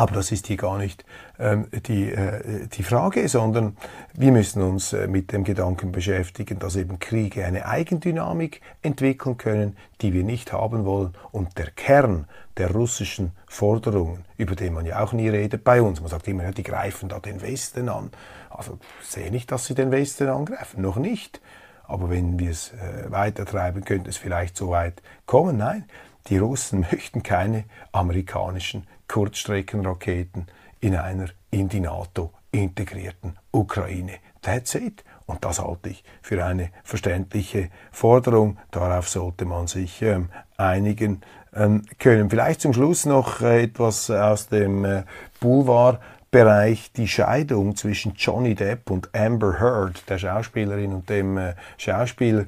Aber 0.00 0.14
das 0.14 0.32
ist 0.32 0.46
hier 0.46 0.56
gar 0.56 0.78
nicht 0.78 1.04
ähm, 1.38 1.66
die, 1.86 2.10
äh, 2.10 2.66
die 2.68 2.82
Frage, 2.82 3.28
sondern 3.28 3.76
wir 4.14 4.32
müssen 4.32 4.62
uns 4.62 4.94
äh, 4.94 5.06
mit 5.06 5.30
dem 5.30 5.44
Gedanken 5.44 5.92
beschäftigen, 5.92 6.58
dass 6.58 6.76
eben 6.76 6.98
Kriege 6.98 7.44
eine 7.44 7.66
Eigendynamik 7.66 8.62
entwickeln 8.80 9.36
können, 9.36 9.76
die 10.00 10.14
wir 10.14 10.24
nicht 10.24 10.54
haben 10.54 10.86
wollen. 10.86 11.12
Und 11.32 11.58
der 11.58 11.70
Kern 11.70 12.24
der 12.56 12.70
russischen 12.70 13.32
Forderungen, 13.46 14.24
über 14.38 14.56
den 14.56 14.72
man 14.72 14.86
ja 14.86 15.04
auch 15.04 15.12
nie 15.12 15.28
redet 15.28 15.64
bei 15.64 15.82
uns, 15.82 16.00
man 16.00 16.08
sagt 16.08 16.26
immer, 16.28 16.44
ja, 16.44 16.52
die 16.52 16.62
greifen 16.62 17.10
da 17.10 17.18
den 17.18 17.42
Westen 17.42 17.90
an. 17.90 18.10
Also 18.48 18.78
sehe 19.02 19.30
nicht, 19.30 19.52
dass 19.52 19.66
sie 19.66 19.74
den 19.74 19.90
Westen 19.90 20.30
angreifen, 20.30 20.80
noch 20.80 20.96
nicht. 20.96 21.42
Aber 21.84 22.08
wenn 22.08 22.38
wir 22.38 22.52
es 22.52 22.72
äh, 22.72 23.10
weitertreiben, 23.10 23.84
könnte 23.84 24.08
es 24.08 24.16
vielleicht 24.16 24.56
so 24.56 24.70
weit 24.70 25.02
kommen. 25.26 25.58
Nein, 25.58 25.84
die 26.28 26.38
Russen 26.38 26.80
möchten 26.92 27.22
keine 27.22 27.64
amerikanischen 27.92 28.86
Kurzstreckenraketen 29.08 30.46
in 30.80 30.96
einer 30.96 31.28
in 31.50 31.68
die 31.68 31.80
NATO 31.80 32.32
integrierten 32.52 33.36
Ukraine. 33.52 34.14
That's 34.42 34.74
it. 34.74 35.04
Und 35.26 35.44
das 35.44 35.60
halte 35.60 35.90
ich 35.90 36.02
für 36.22 36.44
eine 36.44 36.70
verständliche 36.82 37.70
Forderung. 37.92 38.58
Darauf 38.70 39.08
sollte 39.08 39.44
man 39.44 39.66
sich 39.66 40.02
ähm, 40.02 40.28
einigen 40.56 41.20
ähm, 41.54 41.84
können. 41.98 42.30
Vielleicht 42.30 42.60
zum 42.60 42.72
Schluss 42.72 43.06
noch 43.06 43.40
äh, 43.40 43.64
etwas 43.64 44.10
aus 44.10 44.48
dem 44.48 44.84
äh, 44.84 45.04
Boulevardbereich. 45.40 46.92
Die 46.92 47.06
Scheidung 47.06 47.76
zwischen 47.76 48.14
Johnny 48.16 48.54
Depp 48.54 48.90
und 48.90 49.14
Amber 49.14 49.60
Heard, 49.60 50.08
der 50.08 50.18
Schauspielerin 50.18 50.94
und 50.94 51.08
dem 51.08 51.38
äh, 51.38 51.54
Schauspieler, 51.76 52.46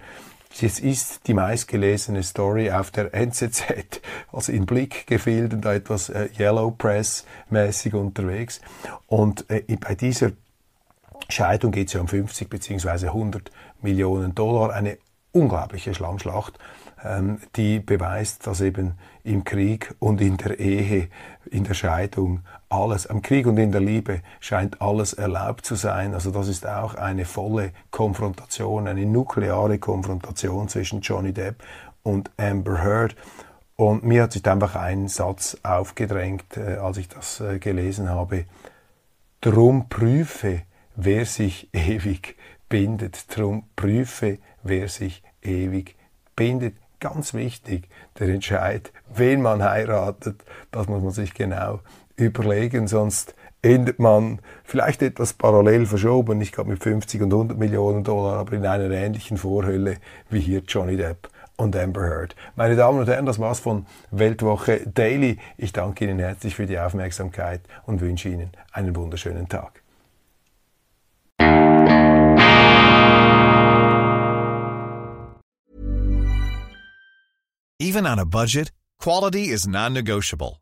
es 0.61 0.81
ist 0.81 1.27
die 1.27 1.35
meistgelesene 1.35 2.23
Story 2.23 2.71
auf 2.71 2.91
der 2.91 3.15
NZZ, 3.15 3.65
also 4.33 4.53
in 4.53 4.67
Blick 4.67 5.07
gefehlt 5.07 5.55
und 5.55 5.65
da 5.65 5.75
etwas 5.75 6.11
äh, 6.11 6.29
Yellow 6.39 6.71
Press 6.73 7.25
mäßig 7.51 7.95
unterwegs. 7.95 8.61
Und 9.07 9.49
äh, 9.51 9.63
bei 9.77 9.95
dieser 9.95 10.33
Scheidung 11.29 11.73
geht 11.73 11.89
es 11.89 11.95
ja 11.95 12.01
um 12.01 12.09
50 12.09 12.51
bzw. 12.51 13.07
100 13.09 13.51
Millionen 13.81 14.35
Dollar, 14.35 14.73
eine 14.73 14.99
unglaubliche 15.33 15.95
Schlammschlacht 15.95 16.59
ähm, 17.05 17.39
die 17.57 17.81
beweist, 17.81 18.47
dass 18.47 18.61
eben 18.61 18.95
im 19.25 19.45
Krieg 19.45 19.95
und 19.99 20.21
in 20.21 20.37
der 20.37 20.59
Ehe, 20.59 21.09
in 21.51 21.65
der 21.65 21.75
Scheidung 21.75 22.41
alles, 22.73 23.07
am 23.07 23.23
Krieg 23.23 23.47
und 23.47 23.59
in 23.59 23.71
der 23.71 23.81
Liebe 23.81 24.23
scheint 24.41 24.81
alles 24.81 25.13
erlaubt 25.13 25.67
zu 25.67 25.75
sein. 25.75 26.15
Also 26.15 26.31
das 26.31 26.49
ist 26.49 26.67
auch 26.67 26.95
eine 26.95 27.25
volle 27.25 27.73
Konfrontation, 27.91 28.89
eine 28.89 29.05
nukleare 29.05 29.79
Konfrontation 29.79 30.69
zwischen 30.69 31.01
Johnny 31.03 31.33
Depp 31.33 31.63
und 32.03 32.31
Amber 32.39 32.83
Heard. 32.83 33.15
Und 33.77 34.05
mir 34.05 34.23
hat 34.23 34.33
sich 34.33 34.47
einfach 34.47 34.75
ein 34.75 35.09
Satz 35.09 35.57
aufgedrängt, 35.63 36.57
äh, 36.57 36.77
als 36.77 36.97
ich 36.97 37.09
das 37.09 37.41
äh, 37.41 37.59
gelesen 37.59 38.09
habe. 38.09 38.47
Drum 39.41 39.89
prüfe, 39.89 40.63
wer 40.97 41.27
sich 41.27 41.69
ewig 41.75 42.37
bindet. 42.69 43.37
Drum 43.37 43.65
prüfe, 43.77 44.39
wer 44.63 44.89
sich 44.89 45.23
ewig 45.43 45.97
bindet 46.37 46.75
ganz 47.03 47.35
wichtig, 47.35 47.89
der 48.21 48.29
Entscheid, 48.29 48.93
wen 49.13 49.43
man 49.43 49.61
heiratet, 49.61 50.45
das 50.71 50.87
muss 50.87 51.03
man 51.03 51.11
sich 51.11 51.35
genau 51.35 51.81
überlegen, 52.27 52.87
sonst 52.87 53.35
endet 53.63 53.99
man 53.99 54.41
vielleicht 54.65 55.03
etwas 55.03 55.33
parallel 55.35 55.87
verschoben, 55.87 56.39
nicht 56.39 56.55
gerade 56.55 56.69
mit 56.69 56.83
50 56.83 57.23
und 57.23 57.33
100 57.33 57.59
Millionen 57.59 58.05
Dollar, 58.05 58.39
aber 58.39 58.55
in 58.55 58.67
einer 58.67 58.91
ähnlichen 58.91 59.37
Vorhölle 59.37 59.99
wie 60.31 60.41
hier 60.41 60.63
Johnny 60.67 60.97
Depp 60.97 61.29
und 61.57 61.77
Amber 61.77 62.03
Heard. 62.03 62.35
Meine 62.57 62.77
Damen 62.77 62.99
und 62.99 63.09
Herren, 63.09 63.27
das 63.27 63.39
war's 63.39 63.61
von 63.61 63.87
Weltwoche 64.11 64.81
Daily. 64.87 65.39
Ich 65.57 65.73
danke 65.73 66.05
Ihnen 66.05 66.19
herzlich 66.19 66.57
für 66.57 66.67
die 66.67 66.79
Aufmerksamkeit 66.79 67.61
und 67.87 68.01
wünsche 68.01 68.29
Ihnen 68.29 68.51
einen 68.73 68.97
wunderschönen 68.97 69.49
Tag. 69.49 69.83
Even 77.79 78.07
on 78.07 78.19
a 78.21 78.25
budget, 78.25 78.71
quality 79.01 79.51
is 79.51 79.67
non-negotiable. 79.67 80.62